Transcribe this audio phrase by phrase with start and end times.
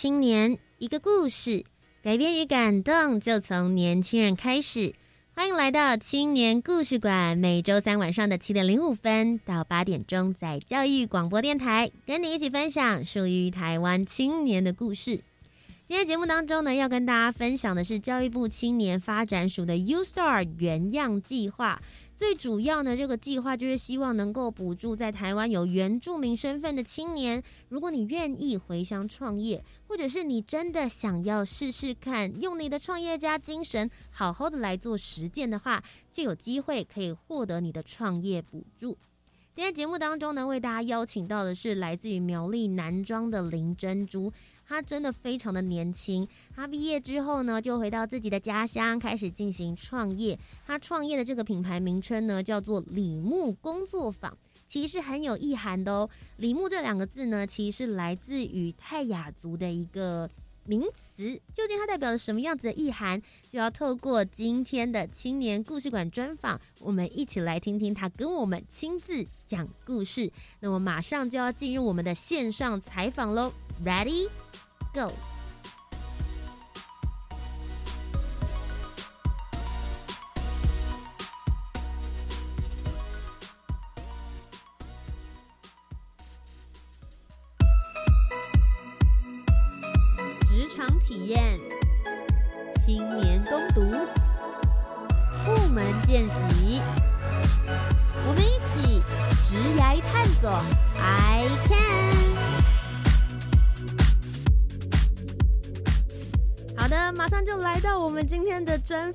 [0.00, 1.62] 青年，一个故事，
[2.02, 4.94] 改变与感动就从年轻人开始。
[5.34, 15.20] 欢迎来到青年故事馆，每周三晚上的七点零五分到八点钟，在教育广播电台，跟你一起分享属于台湾青年的故事。
[15.86, 21.78] 今天节目当中呢，要跟大家分享的是教育部青年发展署的 U Star 原样计划。
[22.20, 35.82] 最主要呢，这个计划就是希望能够补助在台湾有原住民身份的青年，如果你愿意回乡创业，或者是你真的想要试试看，用你的创业家精神好好的来做实践的话，
[36.12, 38.98] 就有机会可以获得你的创业补助。
[39.54, 44.30] 今天节目当中呢，为大家邀请到的是来自于苗栗南庄的林珍珠。
[44.70, 50.38] 他真的非常的年轻，他毕业之后呢，就回到自己的家乡，开始进行创业。
[50.64, 56.08] 他创业的这个品牌名称呢，叫做李木工作坊，其实很有意涵的哦。
[56.36, 60.30] 李木这两个字呢，其实是来自于泰雅族的一个
[60.64, 70.30] 名词，究竟它代表了什么样子的意涵，就要透过今天的青年故事馆专访，我们一起来听听他跟我们亲自讲故事。
[70.60, 73.52] 那么马上就要进入我们的线上采访喽
[73.84, 74.28] ，Ready？
[74.92, 75.06] 职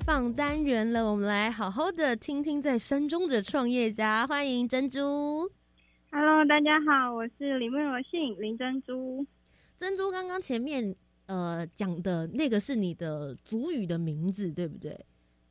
[0.06, 1.10] 访单元了。
[1.10, 5.50] 我们来好好的听听在山中的创业家，欢迎珍珠。
[6.12, 9.26] Hello，大家好，我是李梦柔信林珍珠。
[9.76, 10.94] 珍珠刚刚前面
[11.26, 14.96] 呃讲的那个是你的族语的名字，对不对？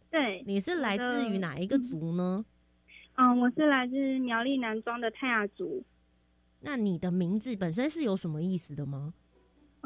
[0.09, 2.45] 对，你是来自于哪一个族呢？
[3.16, 5.83] 嗯，我是来自苗栗南庄的泰雅族。
[6.61, 9.13] 那你的名字本身是有什么意思的吗？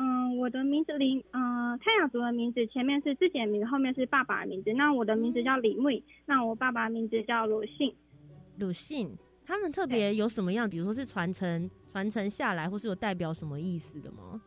[0.01, 4.71] 嗯，我的名字林，嗯、泰雅族的名字前面是自己的名字，后面是爸爸的名字。
[4.71, 5.89] 那我的名字叫李木，
[6.25, 7.93] 那我爸爸的名字叫鲁信。
[8.57, 9.11] 鲁信，
[9.45, 10.69] 他们特别有什么样？
[10.69, 14.41] 比如说是传承传承下来，或是有代表什么意思的吗？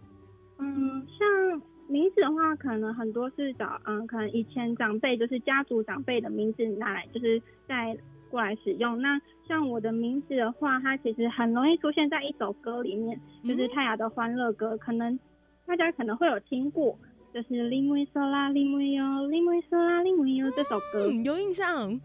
[0.58, 7.38] 嗯，像名字的话，可能很多是找，嗯，可能以前长辈就是家族长辈的名字拿来，就是
[7.68, 7.94] 在
[8.30, 8.98] 过来使用。
[9.02, 15.18] 那像我的名字的话，它其实很容易出现在一首歌里面，就是泰雅的欢乐歌，可能
[15.66, 16.98] 大家可能会有听过，
[17.32, 21.08] 就是林威索拉林威哟，林威索拉林威哟这首歌。
[21.08, 22.00] 嗯，有印象。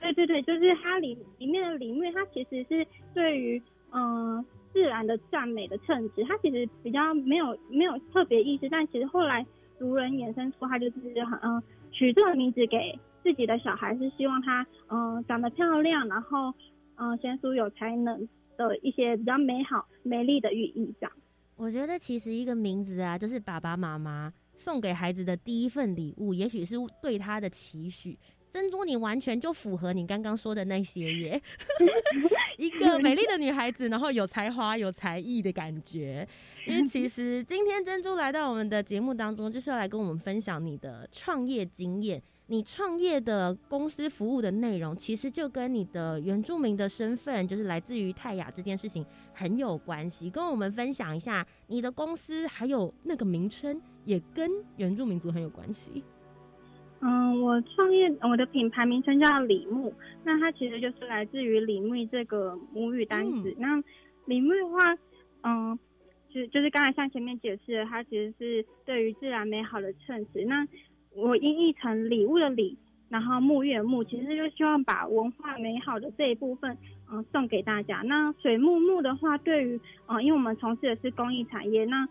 [0.00, 3.62] 对对对，就是它里里面的林威，它其实是对于
[3.92, 9.46] 嗯、呃自然的赞美的称职，它其实比较没有没有特别意思，但其实后来
[9.78, 11.62] 族人衍生出，它就是很嗯、呃
[11.92, 16.52] 取这个名字给自己的小孩，是希望他嗯、呃长得漂亮，然后
[16.96, 21.12] 嗯、呃贤淑有才能的一些比较美好美丽的寓意这样。
[21.56, 28.18] 我觉得其实一个名字啊，就是爸爸妈妈送给孩子的第一份礼物，也许是对他的期许。
[28.50, 31.42] 珍珠，你完全就符合你刚刚说的那些耶，
[32.56, 36.26] 一个美丽的女孩子，然后有才华、有才艺的感觉。
[36.64, 42.22] 因为其实今天珍珠来到我们的节目当中，就是要来跟我们分享你的创业经验。
[42.46, 50.28] 你创业的公司服务的内容，其实就跟你的原住民的身份，就是来自于泰雅这件事情很有关系。
[50.28, 56.04] 跟我们分享一下你的公司，还有那个名称，也跟原住民族很有关系。
[57.00, 63.54] 嗯，我创业，我的品牌名称叫李木，那它其实就是来自于李木这个母语单词。
[63.58, 63.82] 那
[64.26, 64.96] 李木的话，
[65.42, 65.78] 嗯，
[66.30, 70.44] 就就是刚才像前面解释的，它其实是对于自然美好的称词。
[70.46, 70.66] 那
[71.14, 72.76] 我音译成礼物的礼，
[73.08, 76.76] 然后沐浴的沐，其实就希望把文化美好的这一部分，
[77.10, 78.02] 嗯、送给大家。
[78.02, 82.08] 那水木木的话，对于，嗯、因为我们从事的是工艺产业，那，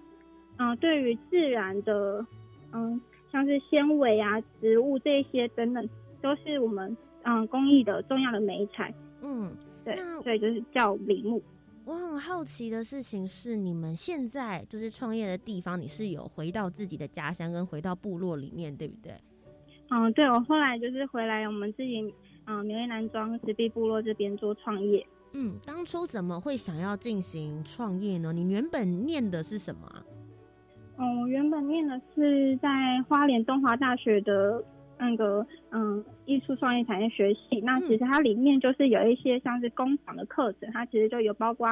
[0.57, 2.25] 嗯、对于自然的，
[2.71, 2.99] 嗯、
[3.31, 5.89] 像是纤维啊、植物这一些等等，
[6.21, 8.93] 都是我们嗯工艺的重要的美材。
[9.21, 9.51] 嗯，
[9.83, 11.41] 对，所以就是叫礼木。
[11.85, 19.13] 我很好奇的事情是，你们现在就是创业的地方，你是有回到自己的家乡跟回到部落里面，对不对？
[19.89, 22.13] 嗯，对，我后来就是回来我们自己，
[22.45, 25.05] 嗯，苗栗南庄石壁部落这边做创业。
[25.33, 28.31] 嗯，当初怎么会想要进行创业呢？
[28.31, 29.91] 你原本念的是什么？
[30.97, 32.69] 嗯，我原本念的是在
[33.09, 34.63] 花莲东华大学的
[34.97, 37.59] 那个嗯艺术创意产业学系。
[37.61, 41.67] 那其实它里面就是有一些像是工厂的课程，它其实就有包括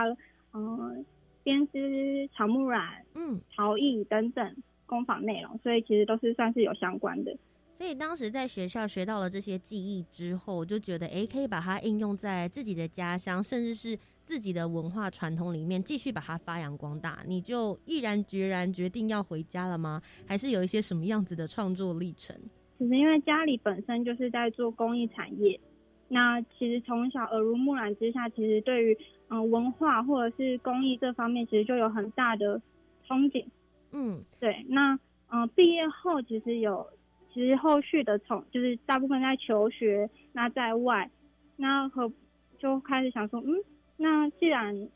[0.54, 1.06] 嗯
[1.44, 7.36] 编织草木染、嗯陶艺等等工坊内容，所以其实都是算是有相关的。
[7.78, 17.24] 所以当时在学校学到了这些技艺之后，就觉得诶，可以把它应用在自己的家乡，甚至是自己的文化传统里面，继续把它发扬光大。
[17.26, 20.00] 你就毅然决然决定要回家了吗？
[20.28, 22.36] 还是有一些什么样子的创作历程？
[22.82, 25.60] 其实因为家里本身就是在做公益产业，
[26.08, 28.98] 那其实从小耳濡目染之下，其实对于
[29.30, 32.60] 嗯文化或者是公益这方面，其实就有很大的
[33.08, 33.46] 憧憬。
[33.92, 34.66] 嗯，对。
[34.68, 34.98] 那
[35.30, 36.88] 嗯毕业后其实有。
[37.34, 41.10] 其实后续的从就是大部分在求学，那在外，
[41.56, 42.12] 那和
[42.60, 43.56] 就开始想说，嗯，
[43.96, 44.90] 那既然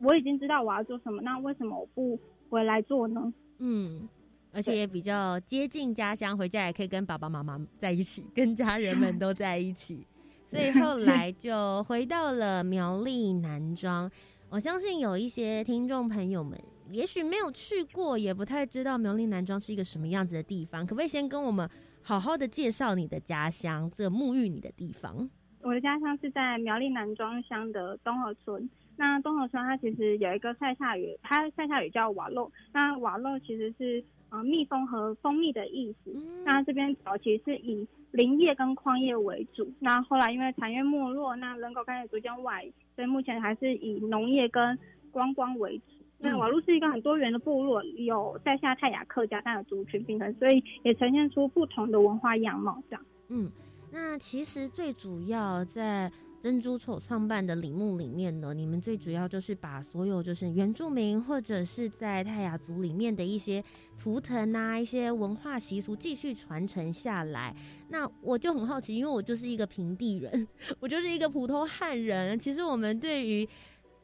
[0.00, 2.18] 我已经知道我要做什么，那为什么我不
[2.50, 3.32] 回来做呢？
[3.60, 4.08] 嗯，
[4.52, 10.06] 而且也比较接近家乡，回家也可以跟爸爸妈妈在一起，跟家人们都在一起，
[10.50, 14.10] 所以后来就回到了苗栗南庄。
[14.50, 16.58] 我相信有一些听众朋友们。
[16.90, 21.66] 也许没有去过，也不太知道苗栗南庄是一个什么样子的地方，可不可以先跟我们
[22.02, 25.30] 好好的介绍你的家乡，这沐浴你的地方？
[25.62, 28.68] 我的家乡是在苗栗南庄乡的东河村。
[28.96, 32.50] 那东河村它其实有一个塞下语，它塞下语叫瓦漏。
[32.72, 36.12] 那瓦漏其实是呃蜜蜂和蜂蜜的意思。
[36.44, 44.78] 那这边早期是以林业跟矿业为主，那后来因为产业没落，那人口开始逐渐外移，所以目前还是以农业跟
[45.10, 45.84] 观光为主。
[46.18, 52.80] 那瓦路是一个很多元的部落，有在下泰雅客家这样的族群平衡，所以也呈现出不同的文化样貌。
[52.88, 53.50] 这样，嗯，
[53.94, 56.10] 那其实最主要在
[56.42, 63.62] 珍珠丑创办的陵墓里面呢，你们最主要就是把所有就是原住民或者是在泰雅族里面的一些
[63.96, 67.54] 图腾啊、一些文化习俗继续传承下来。
[67.88, 70.48] 那我就很好奇，因为我就是一个平地人，
[70.80, 73.48] 我就是一个普通汉人，其实我们对于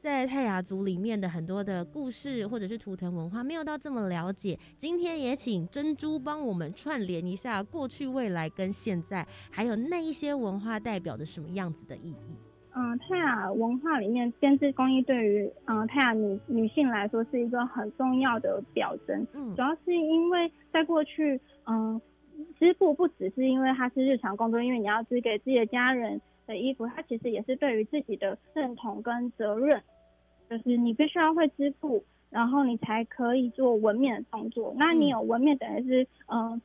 [0.00, 12.36] 在泰雅族里面的很多的故事或者是图腾文化没有到这么了解，今天也请珍珠帮我们串联一下过去、未来跟现在，还有那一些文化代表着什么样子的意义。
[12.76, 19.26] 嗯，泰雅文化里面编织工艺对于嗯泰雅女女性来说是一个很重要的表征。
[19.32, 22.00] 嗯，主要是因为在过去，嗯，
[22.56, 26.20] 织布不只是因为它是日常工作，因为你要织给自己的家人。
[26.48, 29.80] 的衣服，它其实也是对于自己的认同跟责任，
[30.50, 34.74] 就是你必须要会支付，然后你才可以做纹面的动作。
[34.76, 36.60] 那你有纹面，等于是嗯，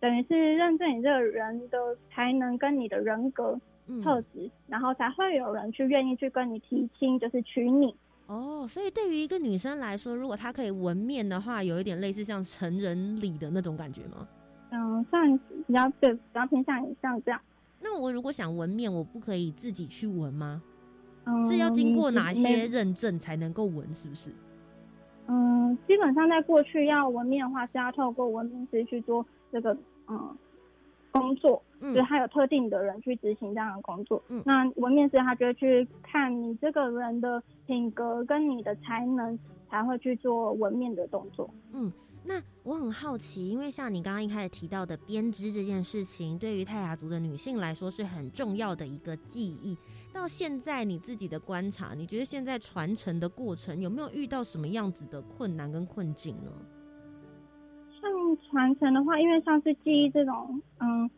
[0.00, 3.60] 等于是认证你这个人的才能跟你的人格
[4.02, 7.94] 特质，然后才会有人去愿意去跟你提亲，就是娶你。
[8.26, 14.26] 哦，所以对于一个女生来说，如果她可以纹面的话，有一点类似像成人礼的那种感觉吗？
[14.70, 17.40] 嗯，算比较对，比较偏向像这样。
[17.84, 20.62] 那我如果想纹面，我不可以自己去纹吗？
[21.50, 23.94] 是要经过哪些认证才能够纹？
[23.94, 24.30] 是不是？
[25.26, 29.76] 嗯，基本上在过去要纹面的话，是要透过纹面师去做这个
[30.08, 30.34] 嗯
[31.12, 34.22] 工作，就是他有特定的人去执行这样的工作。
[34.28, 39.38] 嗯，那纹面师他就会去看你这个人的品格跟你的才能，
[39.70, 41.48] 才会去做纹面的动作。
[41.72, 41.92] 嗯。
[42.26, 49.76] 那我很好奇，因为像你刚刚一开始提到的编织这件事情，对于泰雅族的女性来说是很重要的一个技艺。
[50.10, 56.50] 到现在你自己的观察，你觉得现在传承的过程有没有遇到什么样子的困难跟困境呢？
[58.00, 58.10] 像
[58.48, 61.10] 传承的话，因为像是记忆这种，嗯，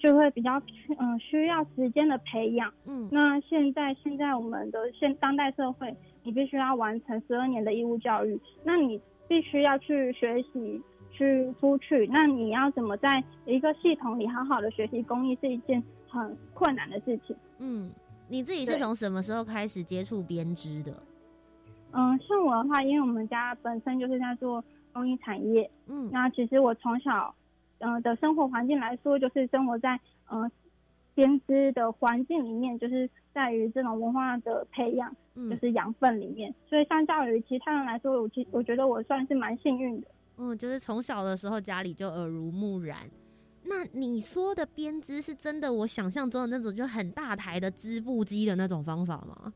[0.00, 0.60] 就会比较
[0.98, 2.72] 嗯需要时间的培养。
[2.86, 9.00] 嗯，那现在现在我们的现当代社会，你必须要完成十二年的义务教育，那你。
[9.28, 10.80] 必须要去学习，
[11.10, 12.06] 去出去。
[12.08, 17.36] 那你要怎么在一个系统里好好的学习工艺，是一件很困难的事情。
[17.58, 17.90] 嗯，
[18.28, 20.92] 你自己是从什么时候开始接触编织的？
[21.92, 25.70] 嗯，像我的话，因为我们家本身就是在做工艺产业。
[25.86, 27.34] 嗯，那其实我从小，
[27.78, 29.98] 嗯的生活环境来说，就是生活在
[30.30, 30.50] 嗯。
[31.16, 35.16] 编织的环境里面，就是在于这种文化的培养，
[35.50, 36.52] 就是养分里面。
[36.68, 40.06] 所以相较于其他人来说，我其我觉得我算是蛮幸运的。
[40.38, 43.08] 嗯，就是从小的时候家里就耳濡目染。
[43.68, 45.72] 那你说的编织是真的？
[45.72, 49.52] 我想象中的那种就很大台的织布机的那种方法吗？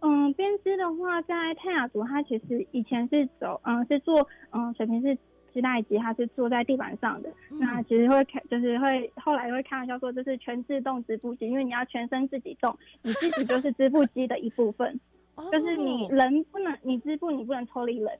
[0.00, 5.16] 嗯，编织的话，在泰雅族，它其实以前是走，嗯，是做，嗯，水平式
[5.52, 7.30] 织带机，它是坐在地板上的。
[7.50, 15.00] 那其实会开，就是会后来会开玩笑说，这是全自动织布机，因为你要全身自己动，你自己就是织布机的一部分。
[15.52, 18.10] 就是你人不能，你织布你不能脱离人。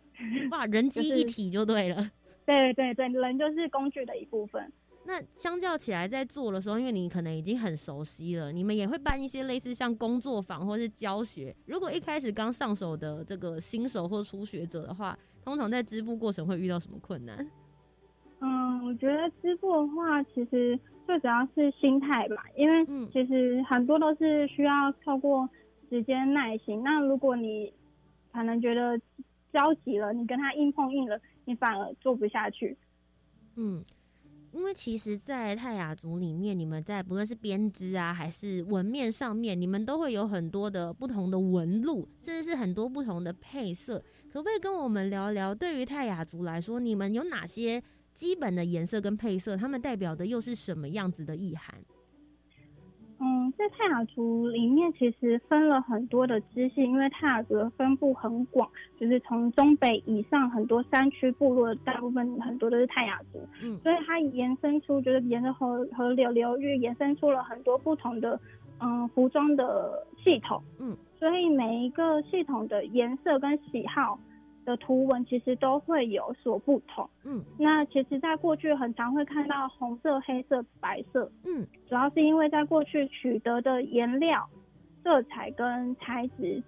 [0.53, 2.09] 哇，人机 一体就对了。
[2.47, 4.73] 对对对，人就是工具的一部分。
[5.09, 11.57] 那相较起来，在做的时候，因为你可能已经很熟悉了，你们也会办一些类似像工作坊或是教学。
[11.65, 17.51] 如果一开始刚上手的这个新手或初学者的话，通常在织布过程会遇到什么困难？
[18.41, 25.49] 嗯，我觉得织布的话，其实最主要是心态吧，因为其实很多都是需要透过
[25.89, 26.83] 时间耐心。
[26.83, 27.73] 那如果你
[28.31, 28.99] 可能觉得
[29.55, 32.77] 着急了，你跟他硬碰硬了，你反而做不下去。
[33.57, 33.83] 嗯。
[34.53, 44.03] 因为其实，在泰雅族里面，你们在不论是编织啊，还是纹面上面，你们都会有很多的不同的纹路，甚至是很多不同的配色。
[44.33, 47.83] 可不可以跟我们聊聊，对于泰雅族来说，你们有哪些
[48.15, 49.57] 基本的颜色跟配色？
[49.57, 51.75] 它们代表的又是什么样子的意涵？
[53.21, 68.39] 嗯，在泰雅族里面，其实分了很多的支系，因为泰雅族的分布很广，就是从中北以上很多山区部落，大部分很多都是泰雅族，嗯，所以它延伸出，就是沿着河河流流域延伸出了很多不同的，
[68.81, 74.19] 嗯，服装的系统，嗯，所以每一个系统的颜色跟喜好。
[74.69, 84.47] 的图文其实都会有所不同，嗯，那其实，在过去很常会看到红色、黑色、白色，嗯，主要是因为在过去取得的颜料、
[85.03, 86.63] 色彩跟材质，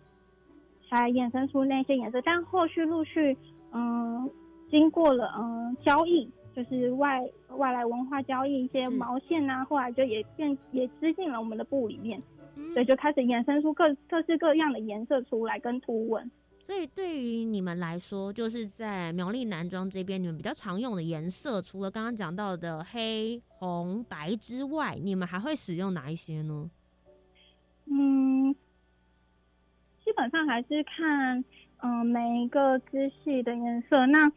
[0.89, 2.23] 才衍生出那些颜色。
[2.23, 3.37] 但后续陆续，
[3.73, 4.31] 嗯，
[4.71, 6.27] 经过了嗯交易，
[6.57, 7.23] 就是外
[7.59, 12.19] 外来文化交易一些毛线啊，后来就也变也织进了我们的布里面，
[12.73, 16.31] 所以就开始衍生出各各式各样的颜色出来跟图文。
[16.71, 26.71] 所以对于你们来说，就是在苗栗男装这边，你们比较常用的颜色，除了刚刚讲到的黑、红、白之外，你们还会使用哪一些呢？
[27.87, 28.55] 嗯，
[30.05, 31.45] 基本上还是看
[31.79, 34.07] 嗯每一个支系的颜色。
[34.07, 34.31] 那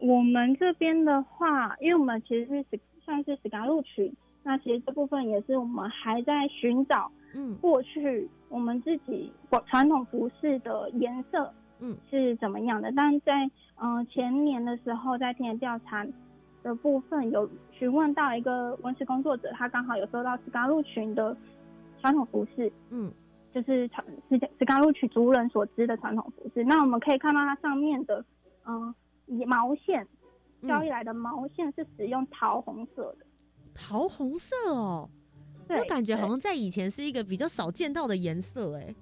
[0.00, 7.10] 我们这边的话，因为我们其实是算是 sky 录取，那其实这部分也是我们还在寻找。
[7.34, 9.32] 嗯，过去我们自己
[9.66, 12.92] 传统服饰的颜色，嗯，是怎么样的？
[12.96, 16.06] 但在嗯前年的时候，在田野调查
[16.62, 21.36] 的部分有询问到一个文史工作者，他刚好有收到斯嘎路群的
[22.00, 23.12] 传统服饰，嗯，
[23.52, 26.64] 就是传斯斯嘎路群族人所织的传统服饰。
[26.64, 28.24] 那我们可以看到它上面的
[28.64, 28.94] 嗯
[29.46, 30.06] 毛线
[30.68, 33.26] 交易来的毛线是使用桃红色的，
[33.74, 35.10] 桃红色哦。
[35.68, 38.94] 我感觉好像在以前是一个比较少见到的颜色，哎，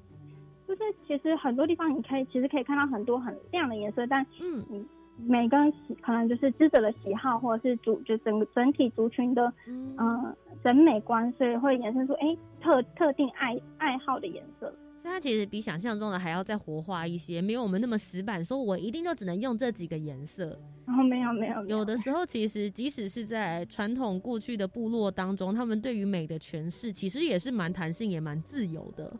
[0.67, 4.87] 就是其实很多地方你可以其实可以看到很多很亮的颜色，但嗯，你
[5.19, 14.73] 每个人喜可能就是知者的喜好，或者是族就整个整体族群的嗯审美观，所以会衍生出哎特特定爱爱好的颜色。
[15.03, 20.57] 所以它其实比想象中的还要再活化一些，没有我们那么死板，说我一定就只能用这几个颜色。
[20.87, 29.13] 然后没有没有，有的时候其实即使是在传统过去的部落当中，他们对于美的诠释其实也是蛮弹性，也蛮自由的。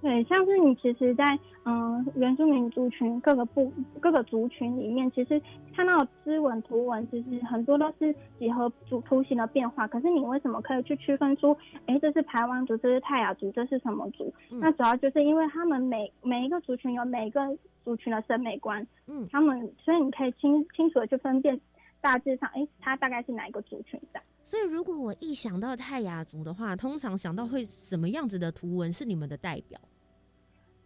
[0.00, 1.24] 对，像是你其实，在
[1.64, 5.40] 嗯原住民族群各个部各个族群里面，其实
[5.74, 9.88] 看到织纹图文，其实很多都是几何图图形的变化。
[9.88, 14.32] 可是你为什么可以去区分出，哎，这是排湾族，这是泰雅族，这是什么族？
[14.50, 17.40] 那主要就是因为他们每每一个族群有每一个
[17.84, 21.60] 族群的审美观，嗯，他们所以你可以清清楚的去分辨，
[22.00, 24.20] 大致上，哎，它大概是哪一个族群的。
[24.48, 29.78] 所以，如果我一想到泰雅族的话，通常想到会什么样子的图文是你们的代表？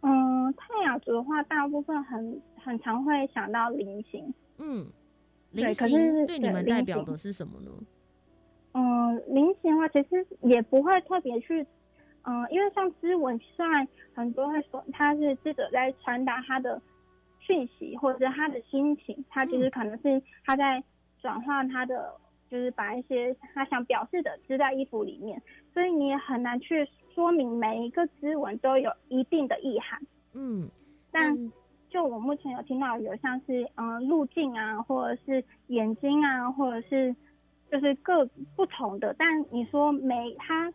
[0.01, 4.33] 嗯，泰雅族的话，大部分很很常会想到菱形。
[4.57, 4.85] 嗯，
[5.51, 7.71] 菱形对你们代表的是什么呢？
[8.73, 11.65] 嗯，菱形的话，其实也不会特别去，
[12.23, 16.81] 嗯，因为像织纹，虽然很多会说他是记者在传达他的
[17.39, 20.83] 讯息或者是他的心情，他其实可能是他在
[21.21, 22.13] 转换他的。
[22.53, 25.41] 就是把一些他想表示的织在衣服里面，
[25.73, 29.99] 所以你也很难去说明每一个织纹都有一定的意涵。
[30.33, 30.69] 嗯，
[31.11, 31.35] 但
[31.89, 37.15] 就我目前有听到有像是嗯路径啊，或者是眼睛啊，或者是
[37.71, 38.23] 就是各
[38.55, 39.15] 不同的。
[39.17, 40.71] 但你说每他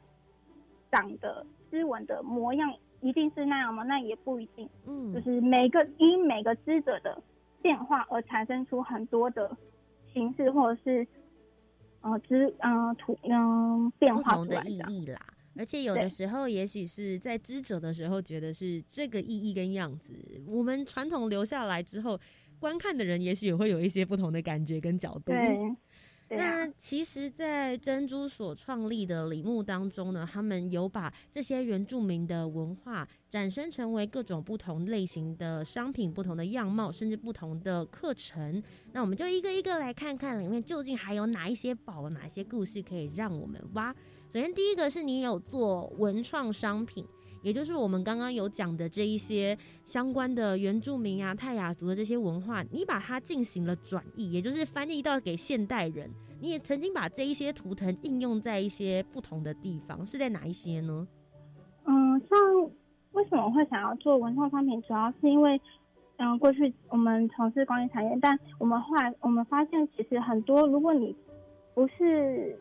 [0.91, 3.85] 长的织纹的模样一定是那样吗？
[3.85, 4.69] 那也不一定。
[4.85, 7.23] 嗯，就是每个因每个织者的
[7.63, 9.57] 变化而产生出很多的
[10.13, 11.07] 形式，或者是。
[12.01, 15.21] 呃织嗯图嗯变化出来的意义啦。
[15.57, 20.13] 而且有的时候，也许是在知者的时候觉得是这个意义跟样子，
[20.47, 22.21] 我们传统留下来之后，
[22.61, 25.33] 观看的人也许也会有一些不同的感觉跟角度。
[25.33, 25.77] 对。
[26.31, 38.63] 那其实，在珍珠所创立的礼目当中呢，他们有把这些原住民的文化展生成为各种不同类型的商品、不同的样貌，甚至不同的课程。
[38.93, 43.95] 那我们就一个一个来看看里面究竟还有哪一些宝、哪些故事可以让我们挖。
[44.31, 47.07] 首先，第一个是你有做文创商品，
[47.43, 56.11] 也就是我们刚刚有讲的这一些相关的原住民啊、泰雅族的这些文化，你把它进行了转译，也就是翻译到给现代人。
[56.41, 61.07] 你也曾经把这一些图腾应用在一些不同的地方，是在哪一些呢？
[61.85, 62.39] 嗯，像
[63.13, 65.61] 为什么会想要做文创商品，主要是因为，
[66.19, 71.17] 嗯，过去我们从事工艺产业，但我们后来我们发现，其实很多如果你
[71.75, 72.57] 不是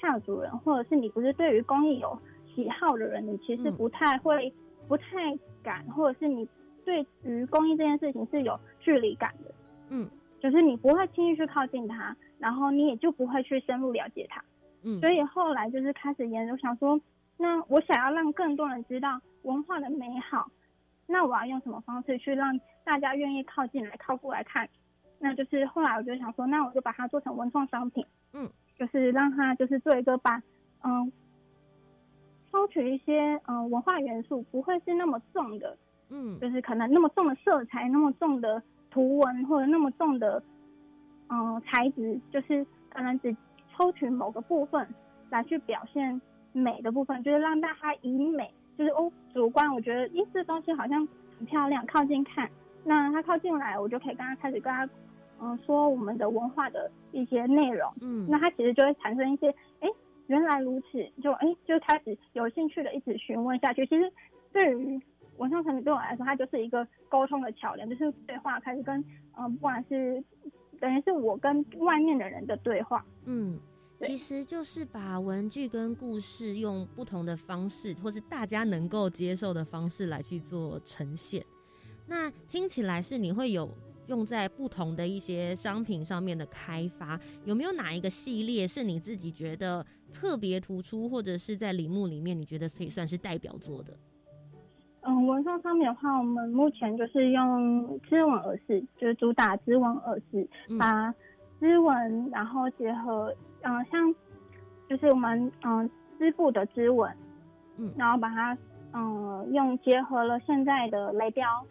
[0.00, 2.18] 泰雅族人，或者是你不是对于工艺有
[2.58, 4.52] 喜好的人，你其实不太会、
[4.88, 5.06] 不太
[5.62, 6.48] 敢，或者是你
[6.84, 9.54] 对于公益这件事情是有距离感的。
[9.90, 10.10] 嗯，
[10.40, 12.16] 就是你不会轻易去靠近他。
[12.40, 14.40] 然后你也就不会去深入了解他，
[14.84, 17.00] 嗯，所以后来就是开始研究，想说，
[17.36, 20.48] 那我想要让更多人知道文化的美好，
[21.08, 24.68] 那我要用什么方式去让大家愿意靠近来靠过来看？
[25.18, 28.48] 那就是后来我就想说，那我就把它做成文创商品，嗯，
[28.78, 30.40] 就是让它就是做一个把，
[30.84, 31.10] 嗯，
[32.50, 35.76] 抽取一些嗯文化元素，不会是那么重的，
[36.10, 40.42] 嗯，就是可能那么重的色彩，那么重的图文或者那么重的。
[41.30, 43.36] 嗯，材质就是可能只
[43.70, 44.88] 抽取某个部分
[45.28, 46.18] 来去表现
[46.52, 51.06] 美的部分，就是让大家以美，就是哦主观，我觉得咦这东西好像
[51.38, 52.50] 很漂亮，靠近看，
[52.82, 54.88] 那他靠近来，我就可以跟他开始跟他
[55.38, 59.88] 嗯说我们的文化的一些内容，嗯，那他其实就会产生一些哎
[60.28, 63.84] 原来如此，就哎就开始有兴趣的一直询问下去。
[63.86, 64.10] 其实
[64.52, 64.98] 对于
[65.36, 69.04] 文创产品对我来说，它就是一个沟通的桥梁，就是对话开始跟
[69.36, 70.24] 嗯不管是。
[70.80, 73.04] 等于是我跟外面的人的对话。
[73.24, 73.58] 嗯，
[73.98, 81.44] 其实就是把文具跟故事用不同的方式，或是大家能够接受的方式来去做呈现。
[82.06, 83.68] 那听起来是你会有
[84.06, 93.92] 用在不同的一些商品上面的开发，有没有哪一个系列是你自己觉得特别突出，或者是在礼目里面你觉得可以算是代表作的？
[95.02, 100.46] 嗯，文创上面的话，我们目前就是用织纹耳饰，就是主打织纹耳饰，
[100.78, 101.14] 把
[101.60, 104.14] 织纹然后结合，嗯，像
[104.88, 107.10] 就是我们嗯织布的织纹，
[107.76, 108.58] 嗯，然后把它
[108.92, 111.64] 嗯用结合了现在的雷雕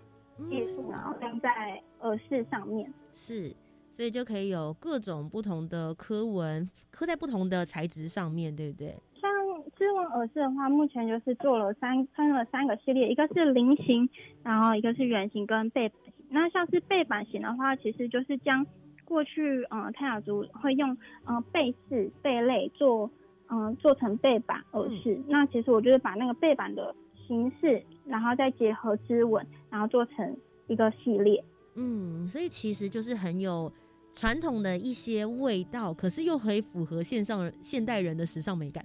[0.50, 3.54] 技术，然后用在耳饰上面，是，
[3.98, 8.96] 所以就可以有各种不同的刻纹刻在不同的材质上面，对不对？
[9.20, 9.28] 像
[9.76, 14.08] 织纹耳饰的话，目前就是做了三分了三个系列，一个是菱形，
[14.44, 16.14] 然后一个是圆形跟背板型。
[16.30, 18.64] 那像是背板型的话，其实就是将
[19.04, 23.10] 过去嗯泰雅族会用嗯背饰贝类做
[23.50, 25.20] 嗯做成背板耳饰。
[25.28, 26.94] 那其实我就是把那个背板的
[27.28, 31.44] 形式，然后再结合织纹，然后做成一个系列。
[31.80, 33.72] 嗯，所以其实就是很有
[34.18, 38.84] 传统的一些味道，可是又可以符合线上现代人的时尚美感。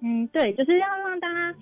[0.00, 1.54] 嗯，对，就是要让大家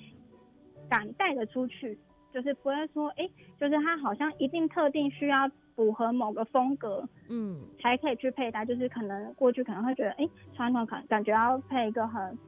[0.89, 1.99] 敢带得出去，
[2.33, 8.65] 就是不会说，哎，就是它好像一定特定需要符合某个风格，嗯，才可以去佩戴。
[8.65, 12.39] 就是可能过去可能会觉得，哎，传统感感觉要配一个很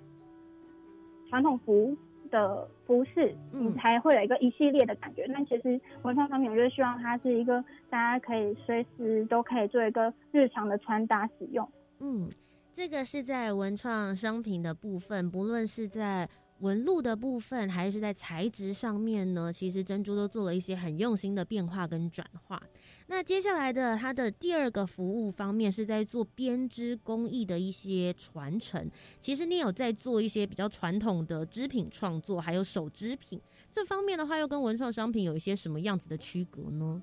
[1.29, 5.29] 传统服的服饰，你才会有一个一系列的感觉。
[5.33, 11.69] 但其实文创商品，我就希望它是一个大家可以随时都可以做一个日常的穿搭使用，
[12.01, 12.31] 嗯。
[12.73, 16.29] 这个是在文创商品的部分，不论是在
[16.61, 22.62] 纹路的部分，还是在材质上面呢，其实珍珠都做了一些很用心的变化跟转化。
[23.09, 28.90] 那接下来的它的第二个服务方面，是在做编织工艺的一些传承。
[29.21, 33.40] 其实你有在做一些比较传统的织品创作，还有手织品
[33.71, 37.03] 这方面的话，又跟文创商品有一些什么样子的区隔呢？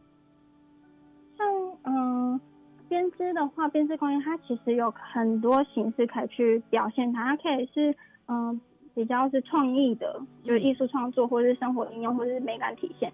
[1.38, 1.48] 像
[1.84, 2.42] 嗯。
[2.90, 7.96] 编织的话，编织工艺它其实有很多形式可以去表现它，它可以是
[8.28, 8.62] 嗯
[8.94, 13.12] 比较是创意的，就是艺术创作，或者是生活应用，或者是美感体现。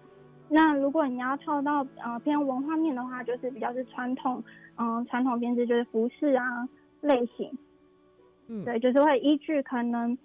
[0.48, 4.42] 那如果你要跳到呃偏文化面的话，就是比较是传统，
[4.76, 6.68] 嗯传统编织就是服饰啊
[7.00, 7.50] 类型，
[8.48, 10.18] 嗯对，就是会依据可能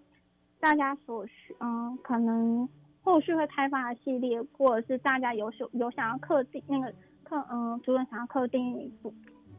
[0.60, 2.68] 大家所需，嗯可能
[3.04, 6.92] 后续会开发的系列，或者是大家有有有想要刻定那个
[7.24, 9.14] 刻嗯主人想要刻定服。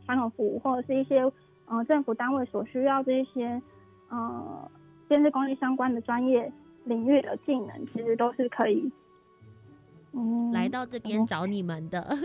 [0.05, 1.21] 传统服务或者是一些
[1.69, 3.61] 嗯政府单位所需要这些
[4.09, 4.71] 呃
[5.09, 6.53] 电子工艺相关的专业
[6.85, 8.90] 领域的技能，其实都是可以
[10.12, 12.05] 嗯来到这边找你们的。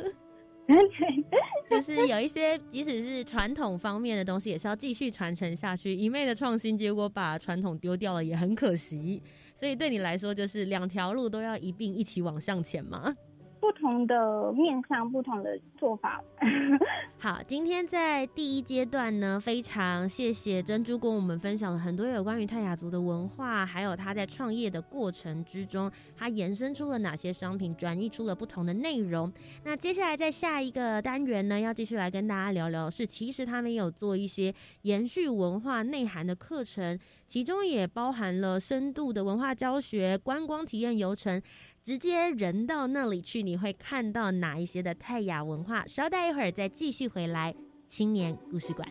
[1.70, 5.94] 就是有一些，即使是传统方面的东西，也是要继续传承下去。
[5.94, 9.22] 一昧的创新，结果把传统丢掉了，也很可惜。
[9.58, 13.14] 所以对你来说，就是两条路都要一并一起往向前吗？
[13.62, 16.22] 不同的面向，不同的做法。
[17.20, 29.32] 好，今天在第一阶段呢，非常谢谢珍珠跟我们分享了很多有关于泰雅族的文化，还有他在创业的过程之中，他延伸出了哪些商品，转移出了不同的内容。
[29.64, 36.98] 那接下来在下一个单元呢，要继续来跟大家聊聊，是其实他们有做一些延续文化内涵的课程，
[37.28, 41.40] 其中也包含了深度的文化教学、观光体验游程。
[41.84, 47.56] 直接人到那里去你会看到哪一些的泰雅文化稍待一会儿再继续回来
[47.88, 48.88] 青年故事馆。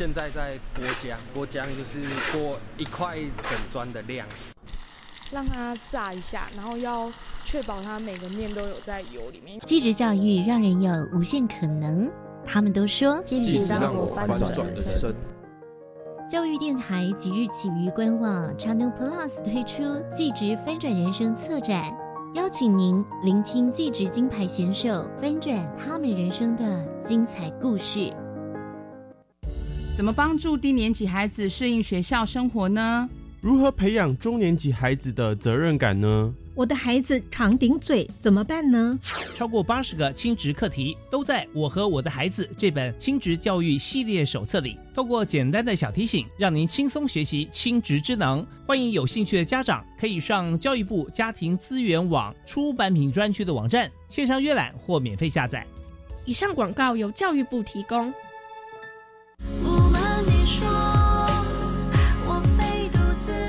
[0.00, 2.00] 现在在剥浆，剥浆就是
[2.32, 4.26] 剥一块整砖的量，
[5.30, 7.12] 让它炸一下，然后要
[7.44, 9.60] 确保它每个面都有在油里面。
[9.66, 12.10] 继职教育让人有无限可能，
[12.46, 15.14] 他们都说继职让我翻转人生。
[16.30, 21.94] 教育电台即日起于官网 Channel Plus 推出“继职翻转人生”策展，
[22.32, 28.10] 邀请您聆听继职金牌选手翻转他们人生的精彩故事。
[30.00, 33.06] 怎么帮助低年级孩子适应学校生活呢？
[33.42, 36.32] 如何培养中年级孩子的责任感呢？
[36.54, 38.98] 我的孩子常顶嘴，怎么办呢？
[39.36, 44.78] 超过八十个亲职课题都在我和我的孩子这本亲职教育系列手册里。
[44.94, 48.42] 透过简单的小提醒，让您轻松学习亲职之能。
[48.66, 55.66] 欢迎有兴趣的家长可以上教育部家庭资源网出版品专区的网站线上阅览或免费下载。
[56.24, 58.10] 以上广告由教育部提供。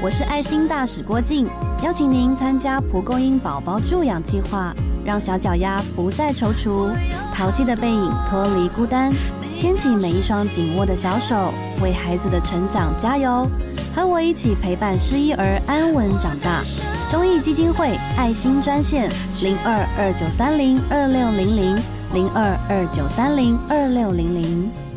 [0.04, 1.46] 我是爱心大使郭静，
[1.84, 4.74] 邀请您参加蒲公英宝宝助养计划，
[5.06, 6.90] 让小脚丫不再踌躇，
[7.36, 9.14] 淘气的背影脱离孤单，
[9.56, 13.48] 牵起每一双紧握的小手，为孩子的成长加油，
[13.96, 16.64] 和我一起陪伴失依儿安稳长大。
[17.12, 19.08] 中义基金会爱心专线
[19.44, 21.84] 零二二九三零二六零零
[22.16, 24.91] 零二二九三零二六零零。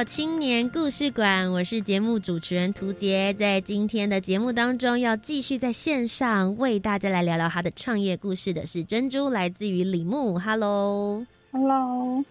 [0.00, 10.38] 到青年故事馆，我是节目主持人涂杰，在今天的节目当中，要继续在线上为大家来聊聊他的创业故事的是珍珠，来自于李木。
[10.38, 12.24] Hello，Hello，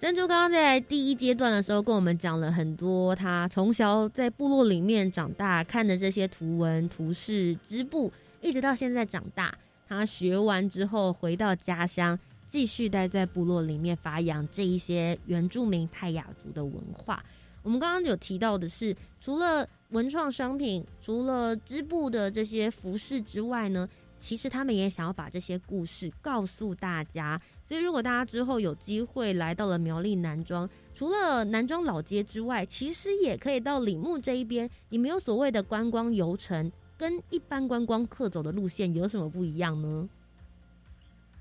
[0.00, 9.52] 珍珠刚刚在第一阶段的时候跟我们讲了很多，他从小在部落里面长大，看的这些图文图示织布，一直到现在长大，
[9.88, 12.16] 他学完之后回到家乡。
[12.48, 17.22] 继续待在部落里面发扬这一些原住民泰雅族的文化。
[17.62, 23.86] 我们刚刚有提到的是，除了文创商品，除了织布的这些服饰之外呢，
[24.18, 27.38] 其实他们也想要把这些故事告诉大家。
[27.66, 34.70] 所以，如果大家之后有机会来到了苗栗南庄，除了南庄老街之外，其实也可以到李木这一边。
[34.88, 40.08] 你们有所谓的观光游程，跟一般观光客走的路线有什么不一样呢？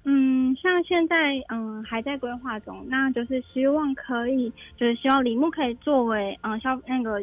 [0.09, 7.21] 嗯，像现在嗯还在规划中，那就是希望可以，就是希望李木可以作为嗯消那个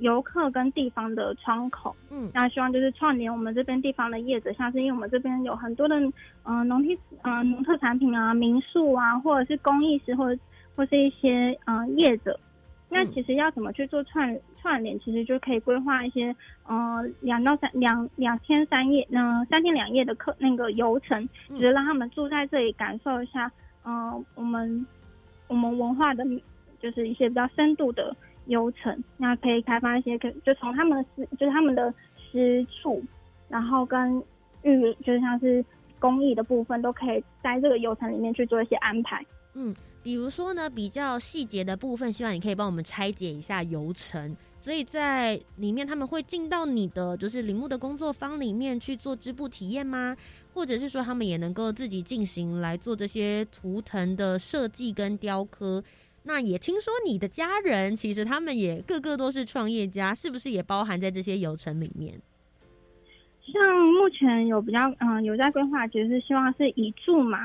[0.00, 5.94] 游客跟地方的窗口，嗯，那希望就是串联我们这边地方的业者，像是因为我们这边有很多的
[6.42, 10.42] 嗯农地嗯农特产品啊、民宿啊，或者是工艺师或者
[10.74, 12.36] 或是一些嗯业者。
[12.88, 16.34] 那其实要怎么去做串串联，其实就可以规划一些，
[16.66, 23.50] 呃，两到三两两天三夜，嗯，三天两夜的课那个游程，就是让他们住在这里感受一下，
[23.84, 24.86] 嗯，我们
[25.48, 26.24] 我们文化的，
[26.78, 28.14] 就是一些比较深度的
[28.46, 29.02] 游程。
[29.16, 31.92] 那可以开发一些，可就从他们的私，就是他们的
[32.30, 33.02] 私处，
[33.48, 34.22] 然后跟
[34.62, 35.64] 育，就是像是
[35.98, 39.24] 公益的部分，都可以在这个游程里面去做一些安排。
[39.54, 39.74] 嗯。
[40.02, 44.36] 比如说呢，比较细节的部分，希望你可以帮我们拆解一下流程。
[44.60, 50.14] 所以在里面，他们会进到你的就是铃木的工作坊里面去做织布体验吗？
[50.52, 55.82] 或者是说，他们也能够自己进行来做这些图腾的设计跟雕刻？
[56.24, 62.20] 那也听说你的家人其实他们也个个都是创业家，是不是也包含在这些流程里面？
[63.40, 67.38] 像目前有比较嗯有在规划，其实是希望是以驻马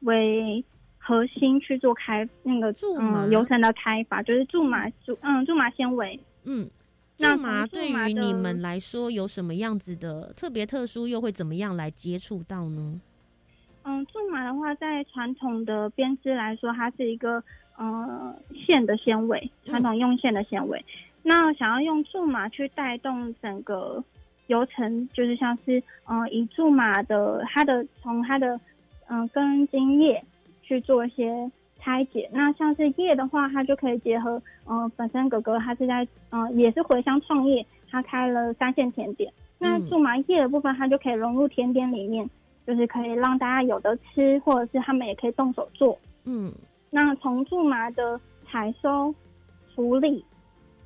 [0.00, 0.64] 为。
[1.08, 6.20] 核心去做开那个苎麻流程的开发，就是苎麻苎嗯苎麻纤维。
[6.44, 6.68] 嗯，
[7.16, 13.00] 苎麻对于你们来说有什么样子的特别特殊，又会怎么样来接触到呢？
[13.84, 17.42] 嗯，苎麻的话，在传统的编织来说，它是一个
[17.78, 20.84] 呃线的纤维，传统用线的纤维。
[21.22, 24.04] 那想要用苎麻去带动整个
[24.46, 28.60] 流程，就是像是嗯以苎麻的它的从它的
[29.06, 30.22] 嗯根茎叶。
[30.68, 31.50] 去做一些
[31.80, 42.28] 拆解，那像是叶的话，它就可以结合，嗯，本身哥哥他是在，嗯，也是回乡创业，他开了三线甜点，那苎麻叶的部分，它就可以融入甜点里面，
[42.66, 45.98] 就是可以让大家有的吃，或者是他们也可以动手做。
[46.24, 46.52] 嗯，
[46.90, 49.14] 那从苎麻的采收、
[49.74, 50.22] 处理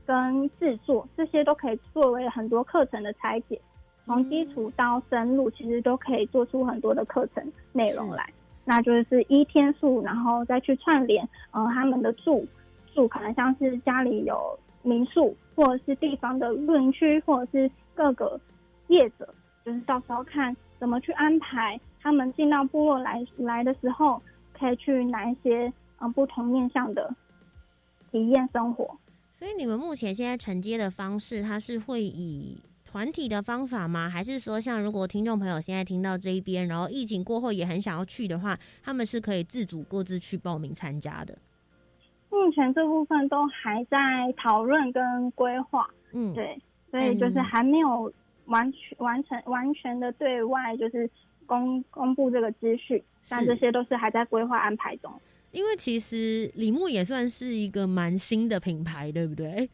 [0.06, 3.60] 跟制作，这些都可以作为很多课程的拆解。
[4.04, 8.28] 从基础到深入，其实都可以做出很多的课程内容来。
[8.64, 12.46] 那就是一天数，然后再去串联，呃，他们的住
[12.94, 18.40] 住可能像是家里有民宿，或者是地方的露营区，或者是各个
[18.88, 24.22] 业者，就是到时候看怎么去安排他们进到部落来来的时候，
[24.52, 27.12] 可以去哪一些嗯不同面向的
[28.10, 28.84] 体验生活。
[29.38, 32.56] 所以你们目前现在承接的方式，它是会以。
[32.92, 34.06] 团体的方法吗？
[34.06, 41.34] 还是说，像如果听众朋友现在听到这一边，然后疫情过后也很想要去的话，他们是可以自主各自去报名参加的。
[42.28, 43.98] 目前这部分都还在
[44.36, 48.12] 讨论跟规划，嗯，对，所以就是还没有
[48.44, 51.08] 完全完成完全的对外就是
[51.46, 55.10] 公公布这个资讯，但这些都是还在规划安排中。
[55.52, 59.70] 因为其实李牧也算是一个蛮新的品牌，对不对？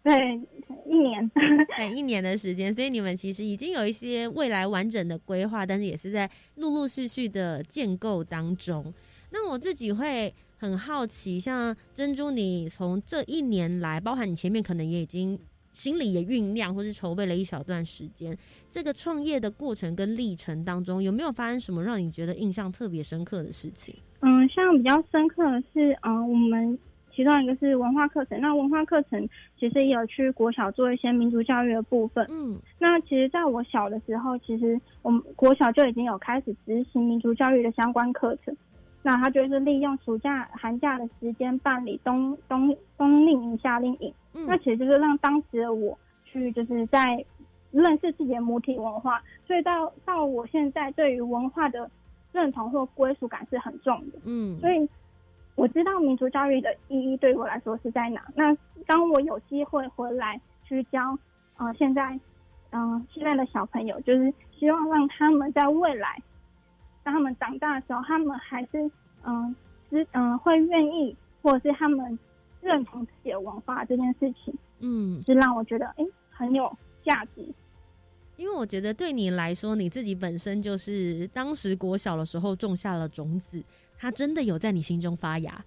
[0.04, 0.40] 对，
[0.86, 1.28] 一年，
[1.76, 8.92] 对，一年的时间，所以你们其实已经有一些未来完整的规划，但是也是在陆陆续续的建构当中。
[9.30, 15.38] 那我自己会很好奇，像珍珠，你从这一年来，包含你前面可能也已经
[15.74, 18.34] 心里也酝酿或是筹备了一小段时间，
[18.70, 23.94] 这个创业的过程跟历程当中，有没有发生什么让你觉得印象特别深刻的事情？
[24.20, 26.78] 嗯，像比较深刻的是，嗯，我们。
[27.14, 32.26] 其中一个是文化课程，那文化课程其实也有去国小做一些民族教育的部分。
[32.30, 38.56] 嗯，那其实在我小的时候，其实我们国小就已经有开始执行民族教育的相关课程。
[39.02, 44.12] 那他就是利用暑假、寒假的时间办理冬冬冬令营、夏令营。
[44.34, 47.24] 嗯，那其实就是让当时的我去，就是在
[47.70, 49.22] 认识自己的母体文化。
[49.46, 51.90] 所以到到我现在对于文化的
[52.32, 54.18] 认同或归属感是很重的。
[54.24, 54.88] 嗯，所以。
[55.60, 58.26] 我知道民族教育的意义对我来说是在哪。
[58.34, 61.14] 那当我有机会回来去教，
[61.58, 62.18] 呃，现在，
[62.70, 66.18] 嗯，现在的小朋友，就是希望让他们在未来，
[67.02, 68.90] 当他们长大的时候，他们还是，
[69.22, 69.54] 嗯，
[69.90, 72.18] 是，嗯，会愿意，或者是他们
[72.62, 77.46] 认同自己的文化这件事情，嗯，是让我觉得，哎，很有价值。
[78.38, 83.62] 因为我觉得对你来说，你自己本身就是当时国小的时候种下了种子。
[84.02, 85.62] 它真的有在你心中发芽，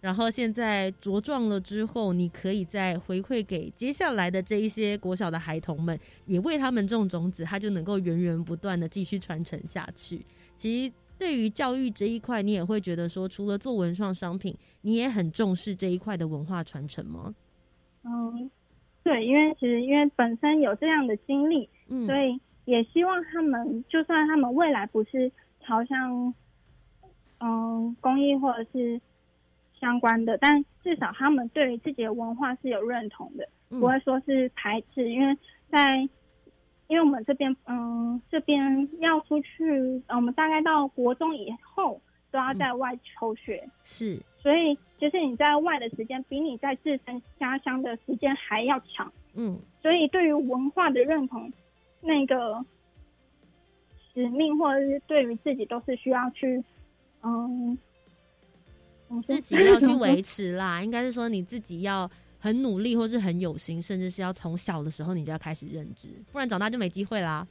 [0.00, 10.24] 然后现在茁壮了之后，你可以再回馈给接下来的这一些国小的孩童们，也为他们种种子，它就能够源源不断的继续传承下去。
[10.54, 17.34] 其实对于教育这一块，你也会觉得说，除了做文创商品，你也很重视这一块的文化传承吗？
[18.04, 18.50] 嗯，
[19.02, 26.32] 对，因为其实因为本身有这样的经历，嗯，所以也希望他们，就算他们未来不是朝向。
[27.38, 29.00] 嗯，公益或者是
[29.78, 35.10] 相关的，但至少他们对于自己的文化是有认同的，不会说是排斥。
[35.10, 35.36] 因为
[35.70, 35.98] 在，
[36.88, 51.52] 因为我们这边，嗯，这边要出去，我们大概到国中以后都要在外求学，是，所以其实你在外的时间比你在自身家乡的时间还要长，嗯，所以对于文化的认同，
[52.00, 52.64] 那个
[54.14, 56.64] 使命或者是对于自己都是需要去。
[57.26, 57.76] 嗯，
[59.26, 62.08] 自己要去维持啦，应该是说你自己要
[62.38, 67.46] 很努力，或是很有心，甚至是要从小的时候你就要开始认知，不然长大就没机会啦。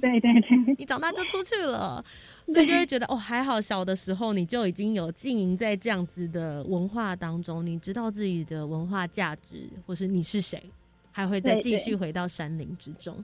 [0.00, 2.02] 对对对，你长大就出去了，
[2.46, 10.62] 所以就会觉得哦，还好小的时候你就已经有经营在这样子的文化当中，你知道自己的文化价值，或是你是谁，
[11.12, 13.22] 还会再继续回到山林之中。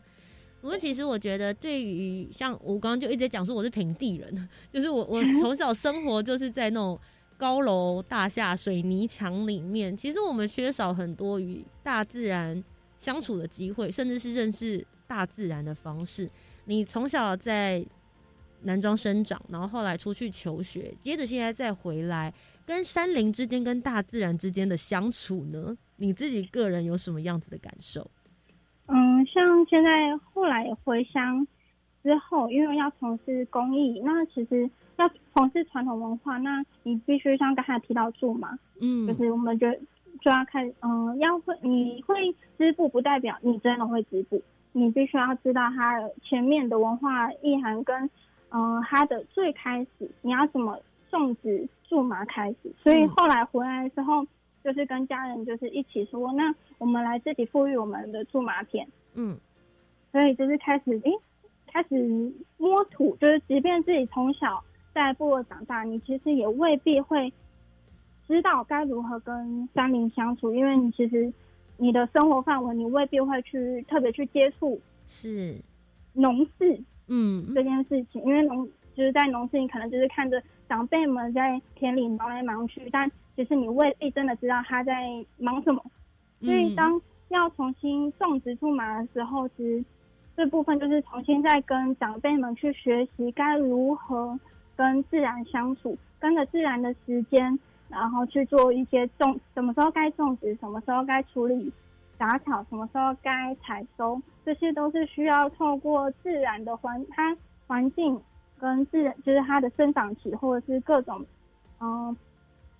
[0.66, 6.98] 不过，其实我觉得，对于像我刚刚就一直讲说我是平地人， 就是我我 从小生活就是在那种
[7.36, 9.96] 高楼大厦、水泥墙里面。
[9.96, 12.60] 其实我们缺少很多与大自然
[12.98, 16.28] 相处的机会，甚至是认识大自然的方式。
[16.64, 17.86] 你从小在
[18.62, 22.34] 南庄生长，然后后来出去求学，接着现在再回来，
[22.66, 25.78] 跟山林之间、跟大自然之间的相处呢？
[25.94, 28.10] 你自己个人有什么样子的感受？
[29.26, 31.46] 嗯，像现在后来回乡
[32.02, 39.70] 之后，因为要从事公益，那其实要从事传统文化，那你必须像刚才提到住嘛，嗯，就是我们就
[40.20, 44.40] 就要看，嗯，要会你会织布，不代表你真的会织布，
[44.72, 48.08] 你必须要知道它前面的文化意涵跟，
[48.50, 50.78] 嗯，它的最开始你要怎么
[51.10, 54.26] 种植苎麻开始，所以后来回来之后。
[54.64, 58.84] 就是跟家人就是一起说，那我们来自己富裕我们的苎麻田，
[59.16, 59.36] 嗯，
[60.12, 61.12] 所以就是开始诶，
[61.66, 64.62] 开始摸土，就是即便自己从小
[64.94, 67.32] 在部落长大，你其实也未必会
[68.28, 71.32] 知道该如何跟山林相处，因为你其实
[71.76, 75.56] 你的生活范围你未必会去特别去接触是。
[76.18, 84.94] 农事，嗯，这件事情，因为农就是在农事，你可能就是看着长辈们在田里忙来忙去，但其实你未必真的知道他在
[85.36, 85.84] 忙什么，
[86.40, 86.98] 所以当
[87.28, 89.84] 要重新种植苎麻的时候，其实
[90.36, 94.38] 这部分就是重新再跟长辈们去学习该如何
[94.76, 97.58] 跟自然相处，跟着自然的时间，
[97.88, 101.72] 然后去做一些种，什么时候该种植，什么时候该处理
[102.18, 108.20] 杂草，什么时候该采收，这些都是需要透过自然的环它环境
[108.58, 111.24] 跟自然，就是它的生长期或者是各种
[111.80, 112.16] 嗯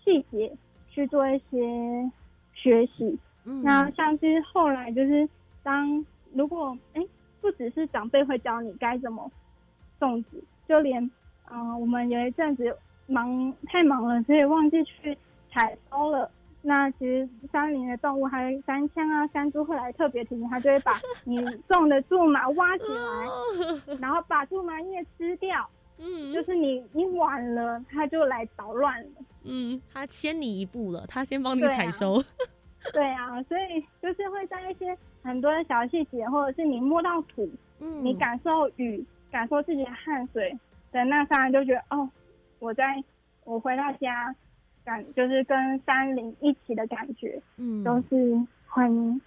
[0.04, 0.56] 细节
[0.88, 2.10] 去做一些
[2.54, 3.18] 学习。
[3.62, 5.28] 那像是后来就是
[5.62, 7.06] 当如果哎，
[7.40, 9.30] 不只是长辈会教你该怎么
[10.00, 11.10] 种植，就连
[11.50, 12.76] 嗯，我们有一阵子
[13.06, 15.16] 忙太忙了，所以忘记去
[15.52, 16.30] 采收了。
[16.62, 21.36] 那其实山林的动物，还有山羌啊、山猪会来特别提醒，它就会把你
[21.68, 25.64] 种的苎麻挖起来，然后把苎麻叶吃掉。
[25.98, 29.10] 嗯，就是你你晚了，它就来捣乱了。
[29.44, 32.22] 嗯，它先你一步了，它先帮你采收。
[32.92, 37.48] 对啊，所以就是会在一些很多的小细节，或者是你摸到土，
[37.80, 40.56] 嗯，你感受雨，感受自己的汗水
[40.92, 42.08] 的那刹那，就觉得哦，
[42.58, 43.02] 我在
[43.44, 44.34] 我回到家，
[44.84, 49.20] 感就是跟山林一起的感觉，嗯，都是很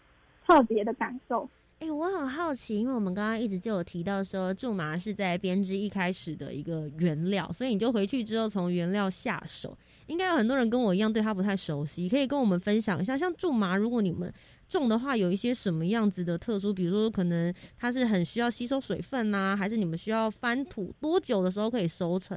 [0.48, 1.48] 特别的感受。
[1.80, 9.78] 哎，我很好奇，因为我们刚刚一直就有提到说，苎麻是在编织一开始的一个原料，所以你就回去之后从原料下手。
[10.10, 13.16] 应该有很多人跟我一样对它不太熟悉，可以跟我们分享一下。
[13.16, 14.34] 像苎麻，如果你们
[14.68, 16.74] 种的话，有一些什么样子的特殊？
[16.74, 20.92] 比如说，可能它是很需要吸收水分呐，还是你们需要翻土？
[21.00, 22.36] 多久的时候可以收成？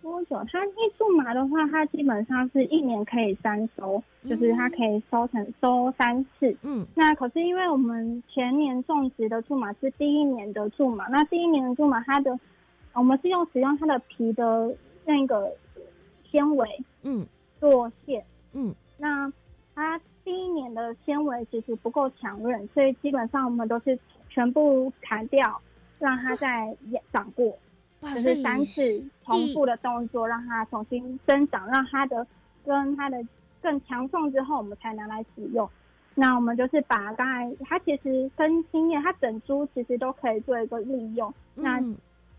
[0.00, 0.42] 多久？
[0.50, 6.56] 它一苎麻的话，它基本上是一年可以三收，就是它可以收成收三次。
[6.62, 12.38] 嗯，那可是因为我们前年种植的苎麻是第一年的苎麻，那第一年的苎麻它的
[12.94, 15.52] 我们是用使用它的皮的那个。
[16.34, 17.24] 纤维，嗯，
[17.60, 18.24] 做线，
[18.54, 19.32] 嗯，那
[19.72, 23.96] 它第一年的纤维其实不够强韧，所以基本上我们都是
[24.28, 25.60] 全部砍掉，
[26.00, 26.76] 让它再
[27.12, 27.56] 长过，
[28.00, 32.26] 就是三次重复的动作，让它重新生长，让它的
[32.66, 33.24] 跟它的
[33.62, 35.70] 更强壮之后，我们才拿来使用。
[36.16, 41.32] 那我们就是把刚才它其实跟经验，它整株其实都可以做一个利用。
[41.54, 41.80] 那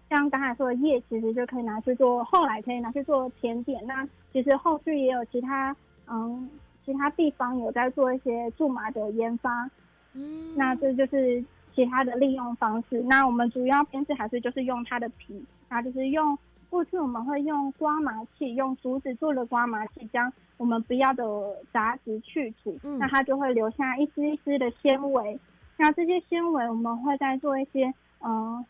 [0.07, 3.83] 像刚才说的叶，其实就可以拿去做，后来可以拿去做甜点。
[3.87, 5.75] 那其实后续也有其他，
[6.07, 6.47] 嗯，
[6.85, 9.67] 其他地方有在做一些苎麻的研发。
[10.13, 11.43] 嗯，那这就是
[11.73, 13.01] 其他的利用方式。
[13.01, 16.37] 那我们主要编制还是就是用它的皮，那就是用
[16.69, 21.25] 过去我们会用刮麻器，用竹子做的刮麻器，将我们不要的
[21.73, 25.39] 杂质去除，那它就会留下一丝一丝的纤维。
[25.77, 27.91] 那这些纤维我们会再做一些，
[28.23, 28.63] 嗯。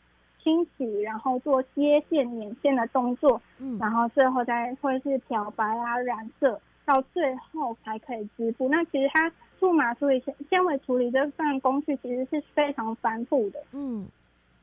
[0.45, 8.69] 清洗，然后做接线、捻线的动作，嗯，然后最后再会是漂白啊、染色，到最后才可以织布。
[8.69, 9.29] 那其实它
[9.59, 14.07] 苎麻处理纤纤维处理这份工序其实是非常繁复的，嗯。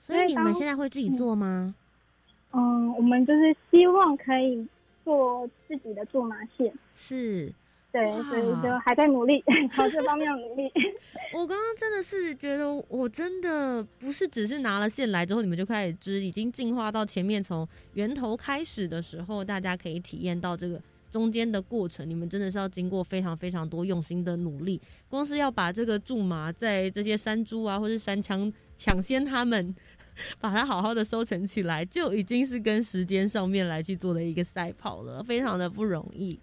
[0.01, 1.75] 所以你们现在会自己做吗？
[2.53, 4.67] 嗯，我们就是希望可以
[5.05, 7.53] 做自己的苎麻线，是。
[7.93, 9.45] 对，所以就还在努力
[9.77, 10.63] 朝这方面努力。
[11.35, 20.81] 我刚刚真的是觉得，我真的不是只是拿了线来之后，你们就开始织，已经进化到前面从源头开始的时候，大家可以体验到这个
[21.11, 22.09] 中间的过程。
[22.09, 24.81] 你们真的是要经过非常非常多用心的努力，
[25.11, 29.75] 光是要把这个苎麻在这些山猪啊或是山枪抢先他们，
[30.41, 36.41] 把它好好的收成起来，就已经是跟时间上面来去做的一个赛跑了，非常的不容易。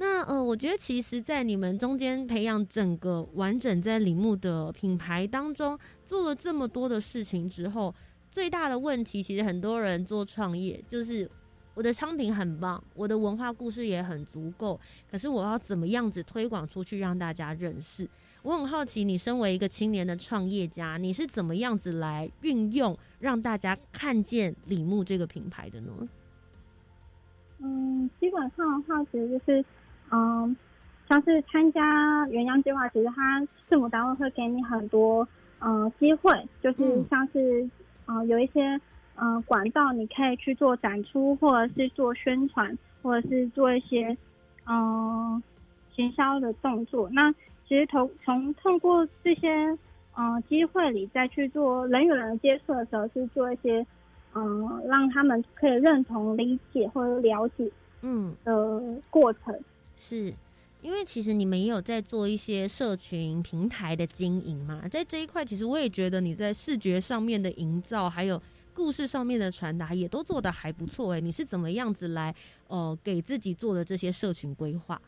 [0.00, 5.76] 那呃，我觉得其实，在你们中间培养整个完整在铃木的品牌当中，
[6.06, 7.92] 做了这么多的事情之后，
[8.30, 11.28] 最大的问题，其实很多人做创业，就是
[11.74, 14.78] 我的商品很棒，我的文化故事也很足够，
[15.10, 18.08] 可是我要怎么样子推广出去，让大家认识？
[18.42, 25.90] 我很好奇，你身为一个青年的创业家，你是怎么样子来运用，让大家看见李牧这个品牌的呢？
[27.58, 29.64] 嗯，基本上的话，其实就是。
[30.10, 30.56] 嗯，
[31.08, 35.26] 像是参加元阳计划，其实他政府单位会给你很多
[35.60, 37.68] 嗯机会，就是像是
[38.06, 38.80] 嗯有一些
[39.16, 44.16] 嗯管道，你可以去做展出，或者是做宣传，或者是做一些
[44.66, 45.42] 嗯
[45.94, 47.08] 行销的动作。
[47.10, 47.32] 那
[47.66, 49.76] 其实从从通过这些
[50.16, 53.86] 嗯机会里再去做人与人接触的时候，是做一些
[54.34, 57.70] 嗯让他们可以认同、理解或者了解
[58.02, 58.80] 嗯的
[59.10, 59.54] 过程。
[59.98, 60.32] 是。
[60.80, 68.40] 因为其实你们也有在做一些社群平台的经营嘛，在这一块，其实我也觉得你在视觉上面的营造，还有
[68.72, 71.20] 故事上面的传达，也都做得还不错哎。
[71.20, 72.32] 你是怎么样子来
[72.68, 75.02] 呃给自己做的这些社群规划？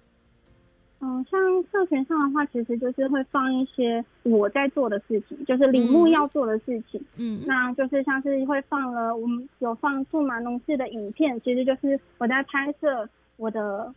[0.98, 7.00] 嗯，像社群上的话，其实就是会放一些我在做的事情，就是铃木要做的事情。
[7.14, 13.94] 嗯，那就是像是会放了我们有放数码农事的影片，其实就是我在拍摄我的。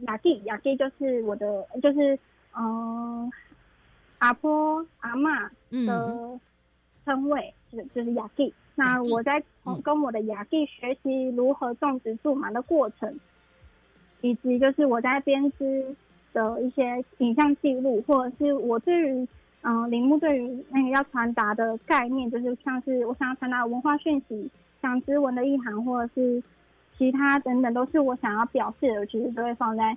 [0.00, 2.18] 雅弟，雅弟就是我的，就是
[2.56, 3.30] 嗯，
[4.18, 6.38] 阿婆阿妈的
[7.04, 8.52] 称谓，是就是雅弟。
[8.74, 9.42] 那我在
[9.82, 13.18] 跟我的雅弟学习如何种植苎麻的过程，
[14.20, 15.94] 以及就是我在编织
[16.32, 19.28] 的一些影像记录，或者是我对于
[19.62, 24.50] 嗯铃木对于那个要传达的概念，就是像是我想要传达文化讯息，
[24.82, 26.42] 像织文的意涵，或者是。
[26.96, 29.96] 其他等等都是我想要表示的，其实都会放在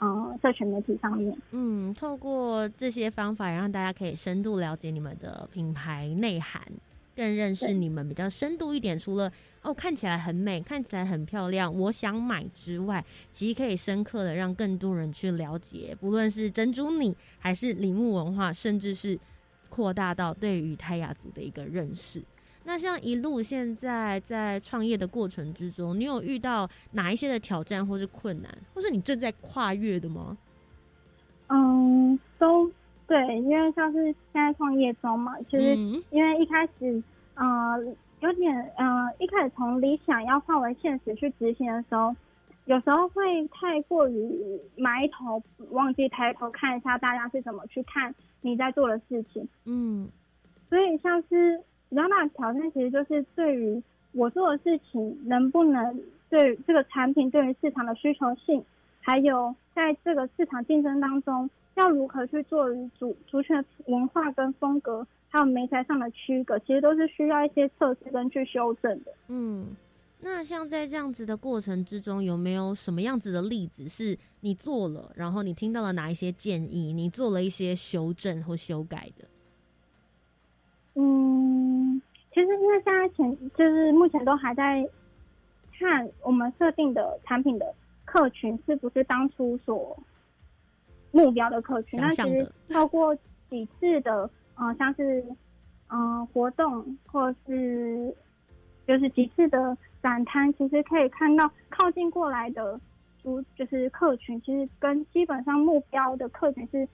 [0.00, 1.36] 嗯社群媒体上面。
[1.50, 6.62] 嗯，透过这些方法，让大家可以深度了解你们的品牌内涵，
[7.16, 8.98] 更认识你们比较深度一点。
[8.98, 9.30] 除了
[9.62, 19.18] 哦看起来很美，看起来很漂亮，我想买之外，其实可以深刻的让更多人去了解，不论是珍珠你，还是铃木文化，甚至是
[19.68, 22.22] 扩大到对于泰雅族的一个认识。
[22.66, 30.36] 那像一路现在在创业的过程之中，你有遇到哪一些的挑战或是困难，或是你正在跨越的吗？
[31.46, 32.68] 嗯，都
[33.06, 35.76] 对，因为像是现在创业中嘛，其实
[36.10, 37.00] 因为一开始，
[37.36, 37.46] 呃，
[38.18, 42.12] 有点，呃，一开始从理想要化为现实去执行的时候，
[42.64, 45.40] 有时候会太过于埋头，
[45.70, 49.48] 忘记抬头看一下大家是怎么去看你在做的事情。
[49.66, 50.08] 嗯，
[50.68, 51.62] 所以像是。
[51.88, 53.82] 比较大的挑战其实就是对于
[54.12, 58.64] 我做的事情能不能对这个产品对于市场的需求性，
[59.00, 62.68] 还有在这个市场竞争当中要如何去做
[62.98, 69.12] 主族群文化跟风格，还有媒材上的区隔，其实都是需要一些测试跟去修正的。
[69.28, 69.66] 嗯，
[70.20, 79.26] 那像在这样子的过程之中，有没有什么样子的例子是你做了，然后你听到了哪一些建议，你做了一些修正或修改的？
[80.94, 81.45] 嗯，
[82.36, 84.86] 其实因为现在前就是目前都还在
[85.78, 87.74] 看我们设定的产品的
[88.04, 89.98] 客群是不是当初所
[91.12, 91.98] 目标的客群。
[91.98, 93.16] 那其实透过
[93.48, 95.24] 几次的呃，像是
[95.88, 98.14] 嗯活动或是
[98.86, 102.78] 就是几次的展摊，其实可以看到靠近过来的
[103.22, 106.86] 主就是客群，其实跟基本上目标的客群是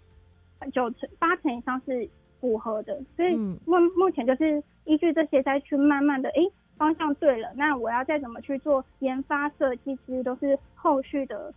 [0.71, 2.09] 九成八成以上是。
[2.43, 6.43] 符合的，所以目目前就是依据这些再去慢慢的，哎，
[6.77, 11.55] 方向对了，那我要再怎么去做研发设计，其实都是后续的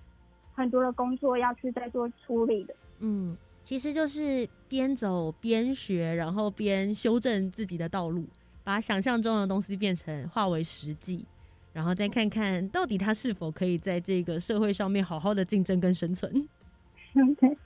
[0.54, 2.76] 很多的工作要去再做处理的。
[3.00, 8.24] 嗯，其实就是边走边学，然后边修正自己的道路，
[8.64, 11.26] 把想象中的东西变成化为实际，
[11.74, 16.48] 然后再看看到底它是否可以在这个社会上面好好的竞争跟生存。
[17.32, 17.58] OK。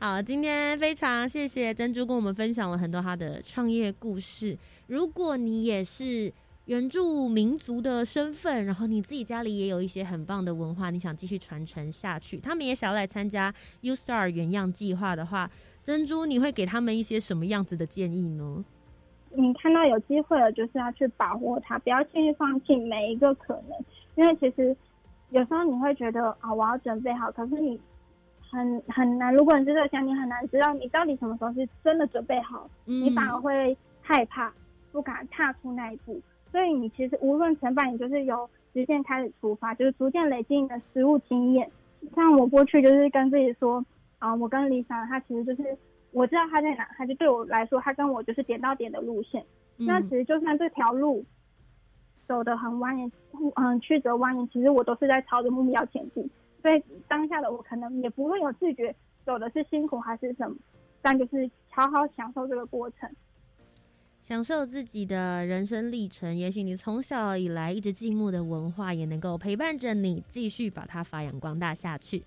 [0.00, 4.58] 好，今天非常谢谢珍珠跟我们分享了很多她的创业故事。
[4.88, 6.30] 如果你也是
[6.66, 15.50] 原住民族的身份，然后你自己家里也有一些很棒的文化，你想继续传承下去，他们也想要来参加 U Star 原样计划的话，
[15.82, 18.62] 珍珠你会给他们一些什么样子的建议呢？
[19.30, 23.84] 你看到有机会了，就是要去把握它，不要轻易放弃每一个可能，
[24.16, 24.76] 因为其实
[25.30, 27.80] 有时候你会觉得啊，我要准备好，可是你。
[28.54, 34.52] 很很难，如果你是在想，你很难知道你到底什么时候是真的准备好，你反而会害怕，
[34.92, 36.20] 不敢踏出那一步。
[36.52, 41.68] 所以你其实无论成败，你就是由直线开始出发，就是逐渐累积你的实物经验。
[42.14, 43.84] 像我过去就是跟自己说，
[44.20, 45.76] 啊，我跟李想，他其实就是
[46.12, 49.44] 我知道他在哪，他就对我来说，他跟我就是点到点的路线。
[49.76, 51.24] 那其实就算这条路
[52.28, 53.10] 走得很蜿蜒，
[53.56, 56.30] 嗯，曲折蜿蜒，其实我都是在朝着目标前进。
[56.64, 60.56] 所以当下的我可能也不会有自觉走的是辛苦还是什么，
[61.02, 63.06] 但就是好好享受这个过程，
[64.22, 66.34] 享受自己的人生历程。
[66.34, 72.24] 也许你从小以来一直静默的文化，也能够陪伴着你继续把它发扬光大下去。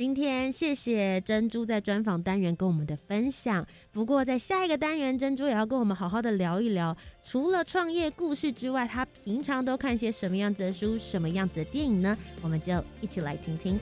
[0.00, 3.66] 今天谢谢珍珠在专访单元跟我们的分享。
[3.92, 12.16] 不过在下一个单元，珍珠也要跟我们好好的聊一聊，除了创业故事之外，他平常都看些什么样子的书、什么样子的电影呢？
[12.40, 13.78] 我们就一起来听听。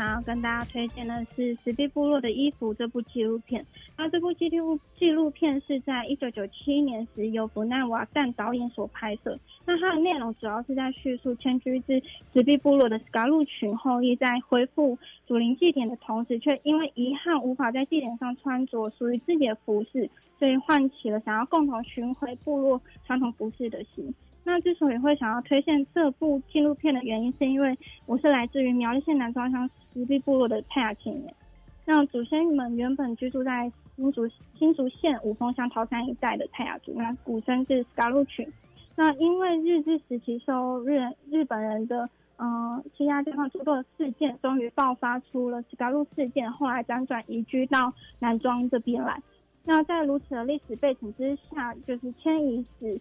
[0.00, 3.62] 想要跟大家推荐的是《石壁部落的衣服》这部纪录片。
[3.98, 9.38] 那这部纪录纪录片是在一九九七年时由弗奈瓦赞导演所拍摄。
[9.66, 14.96] 那它的内容主要是在叙述迁居至石壁部落的斯卡路群后裔在恢复
[15.26, 24.14] 祖灵祭典的同时，却因为遗憾无法在祭典上穿着属于自己的服饰，所以唤起了想要共同寻回部落传统服饰的心。
[24.42, 27.76] 那之所以会想要推荐这部纪录片的原因，是因为
[28.06, 31.32] 我是来自于苗栗县南庄乡石壁部落的泰雅青年。
[31.84, 34.28] 那祖先们原本居住在新竹
[34.58, 38.50] 新竹县五峰乡桃山一带的泰雅族，那古称是斯卡路群。
[38.96, 49.20] 那因为日治时期受日日本人的嗯欺压对方诸多的事件，终于爆发出了斯卡路事件，后来辗转移居到南庄这边来。
[49.64, 53.00] 那在如此的历史背景之下，就是迁移使。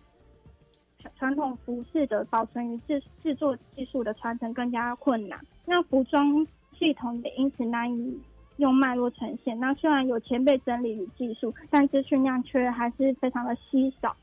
[1.17, 6.45] 传统服饰的保存与制制作技术的传承更加困难，那服装
[6.77, 8.19] 系统也因此难以
[8.57, 9.57] 用脉络呈现。
[9.59, 14.15] 那虽然有前辈整理与技术，但资讯量却还是非常的稀少。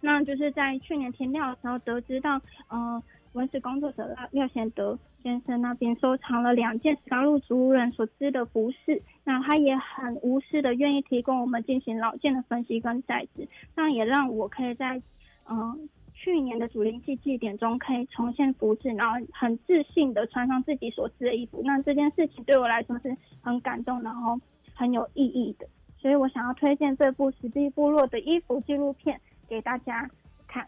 [0.00, 3.02] 那就是在去年填料的时候得知到，呃，
[3.32, 15.02] 文史工作者廖廖贤德先生那边收藏了两件史高路族人所织的服饰，那他也很无私的愿意提供我们进行老件的分析跟再制，那也让我可以在，
[15.50, 15.88] 嗯。
[16.20, 21.62] 去年的主灵祭祭典中，可以重现服饰，然后很自信的穿上自己所织的衣服。
[21.64, 24.38] 那这件事情对我来说是很感动，然后
[24.74, 25.66] 很有意义的。
[25.96, 30.10] 所以我想要推荐这部石壁部落的衣服纪录片给大家
[30.48, 30.66] 看。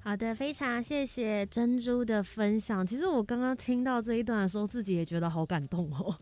[0.00, 2.86] 好的，非常谢谢珍珠的分享。
[2.86, 6.14] 其实我刚刚听到这一段的时候，自己也觉得好感动哦。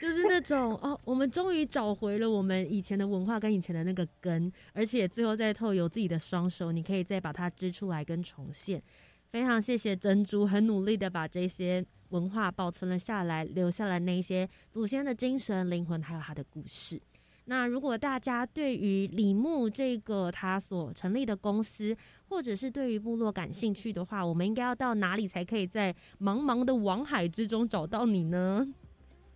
[0.00, 8.82] 就是那种哦，我们终于找回了我们以前的文化跟以前的那个根，而且最后再透有自己的双手，你可以再把它织出来跟重现。
[9.30, 17.00] 非常谢谢珍珠，很努力的把这些文化保存了下来，留下了那些祖先的精神、灵魂，还有他的故事。
[17.46, 21.96] 那如果大家对于李牧这个他所成立的公司，
[22.28, 28.64] 或者是对于部落感兴趣的话，我们应该要到哪里才可以在茫茫的网海之中找到你呢？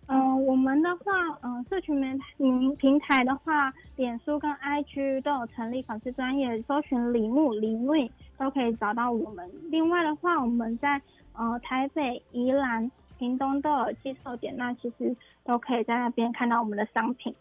[0.09, 7.91] 嗯，我们的话，嗯，社群媒平平台的话，脸书跟 IG 都有成立粉丝专业，搜寻李木李木
[8.37, 9.51] 都可以找到我们。
[9.69, 11.01] 另外的话，我们在
[11.33, 12.89] 呃台北、宜兰、
[13.19, 17.35] 屏东都有寄售点，那其实都可以在那边看到我们的商品。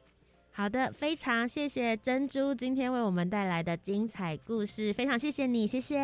[0.50, 5.96] 好的，非常谢谢珍珠今天为我们带来的精彩故事，非常谢谢你，谢谢，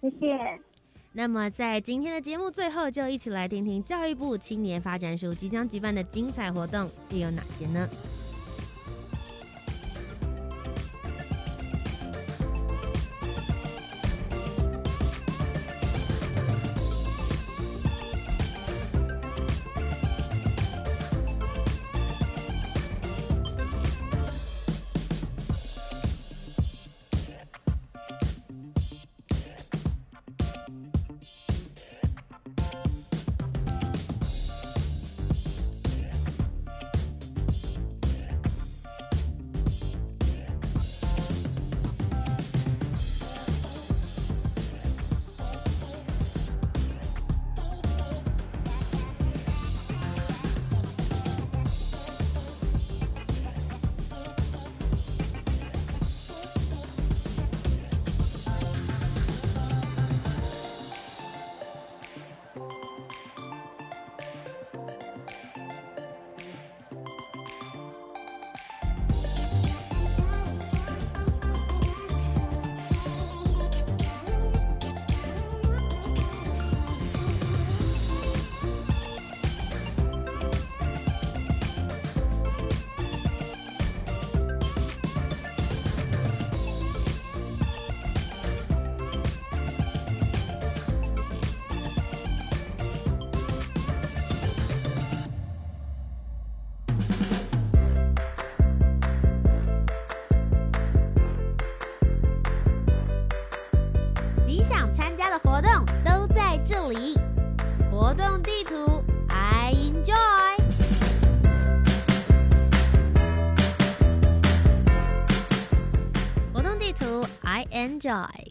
[0.00, 0.73] 谢谢。
[1.16, 7.88] 那么，在今天的节目最后，就一起来听听教育部青年发展署即将举办的精彩活动又有哪些呢？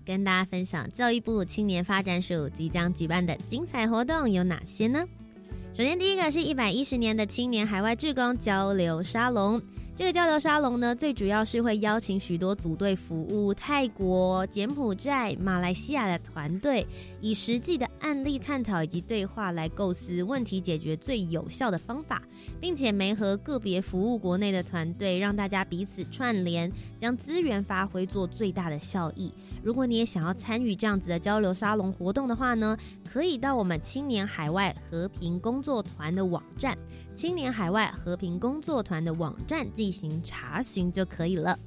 [0.05, 5.05] 跟大家分享教育部青年发展署即将举办的精彩活动有哪些呢？
[5.75, 9.59] 首先，第一个是一百一十年的青年海外志工交流沙龙，
[9.95, 16.83] 这个交流沙龙呢，最主要是会邀请许多组队服务泰国、柬埔寨、马来西亚的团队，
[17.21, 22.23] 以实际的案例探讨以及对话来构思问题解决最有效的方法，
[22.59, 29.31] 并且媒合个别服务国内的团队，让大家彼此串联，将资源发挥做最大的效益。
[29.61, 32.75] 如果你也想要参与这样子的交流沙龙活动的话呢，
[33.13, 36.75] 可以到我们青年海外和平工作团的网站。
[37.13, 41.59] 青年海外和平工作团的网站进行查询就可以了。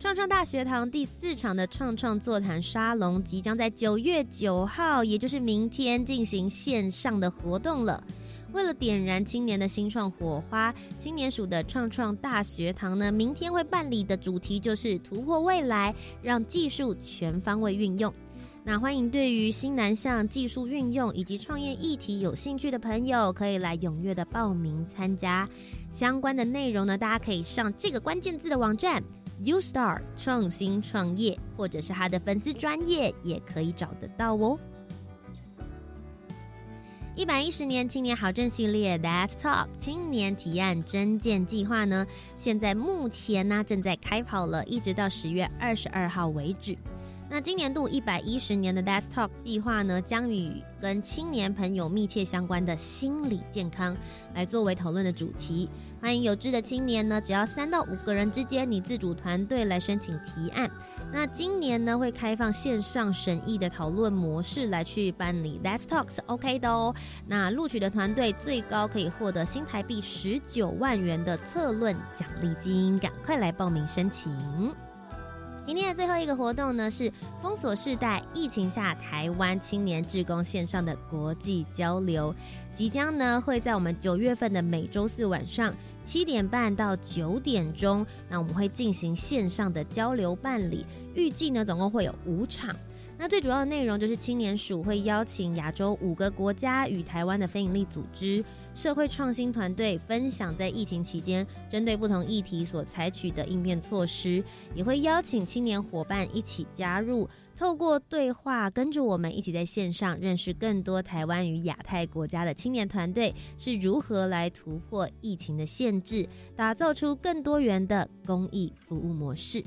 [0.00, 8.02] 创创大学堂第四场的创创座谈沙龙即将在九月九号，也就是明天进行线上的活动了。
[8.54, 18.10] 为了点燃青年的新创火花，青年署的创创大学堂呢，明天会办理的主题就是突破未来，让技术全方位运用。
[18.66, 25.46] 那欢迎对于新南向技术运用以及创业议题有兴趣的朋友，可以来踊跃的报名参加。
[25.92, 29.04] 相关的内容呢，大家可以上这个关键字的网站
[29.42, 34.58] U Star 创新创业，或者是他的粉丝专业也可以找得到哦。
[37.14, 46.74] 一百一十年青年好政系列 That Talk 青年提案征件计划呢，现在目前呢正在开跑了，一直到十月二十二号为止。
[47.34, 53.96] 那今年度一百一十年的 Desk Talk 计划呢，将与跟青年朋友密切相关的心理健康
[54.36, 55.68] 来作为讨论的主题。
[56.00, 60.70] 欢迎有志的青年呢，只要三到五个人之间，你自主团队来申请提案。
[61.12, 66.94] 那今年呢，会开放线上审议的讨论模式来去办理 Desk Talk 是 OK 的哦。
[67.26, 74.32] 那录取的团队最高可以获得新台币十九万元的策论奖励金，赶快来报名申请。
[75.66, 77.10] 今天的最后一个活动呢，是
[77.40, 82.34] 封锁世代疫情下台湾青年志工线上的国际交流，
[82.74, 90.84] 即将呢会在我们九月份的每周四晚上七点半到九点钟，那我们会进行线上的交流办理，
[91.14, 92.76] 预计呢总共会有五场。
[93.16, 98.44] 那最主要的内容就是青年署会邀请亚洲五个国家与台湾的非营利组织。
[98.74, 104.42] 社会创新团队分享在疫情期间针对不同议题所采取的应变措施，
[104.74, 119.64] 也会邀请青年伙伴一起加入，透过对话，跟着我们一起在线上认识更多台湾与亚太国家的青年团队是如何来突破疫情的限制，打造出更多元的公益服务模式。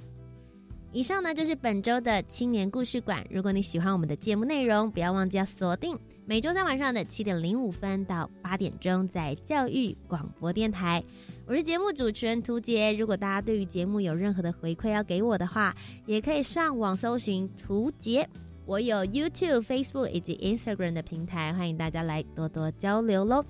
[0.92, 3.26] 以上呢就是本周的青年故事馆。
[3.30, 5.98] 如果你喜欢我们的节目内容，不要忘记要锁定。
[6.30, 11.02] 每周三晚上的七点零五分到八点钟，在教育广播电台，
[11.46, 12.92] 我是节目主持人涂杰。
[12.92, 15.74] 如果大家对于节目有任何的回馈要给我的话，
[16.06, 18.28] 也可以上网搜寻涂杰。
[18.66, 23.46] 我有 YouTube、Facebook 以及 Instagram 的平台，欢迎大家来多多交流喽。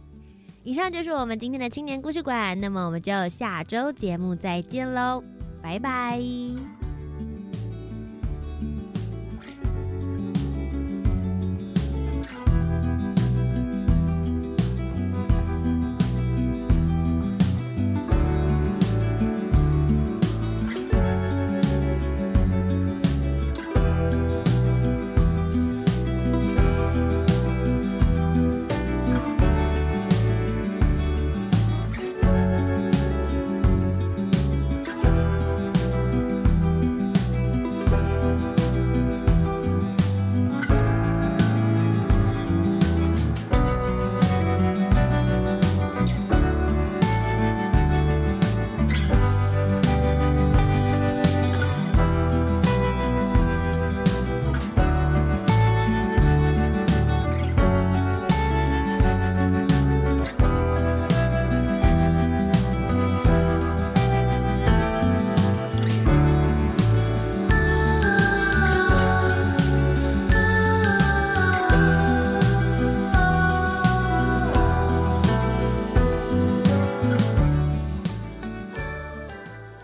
[0.64, 5.24] 以上就是我们今天的青年故事馆，那么我们就下周节目再见喽，
[5.64, 6.77] 拜拜。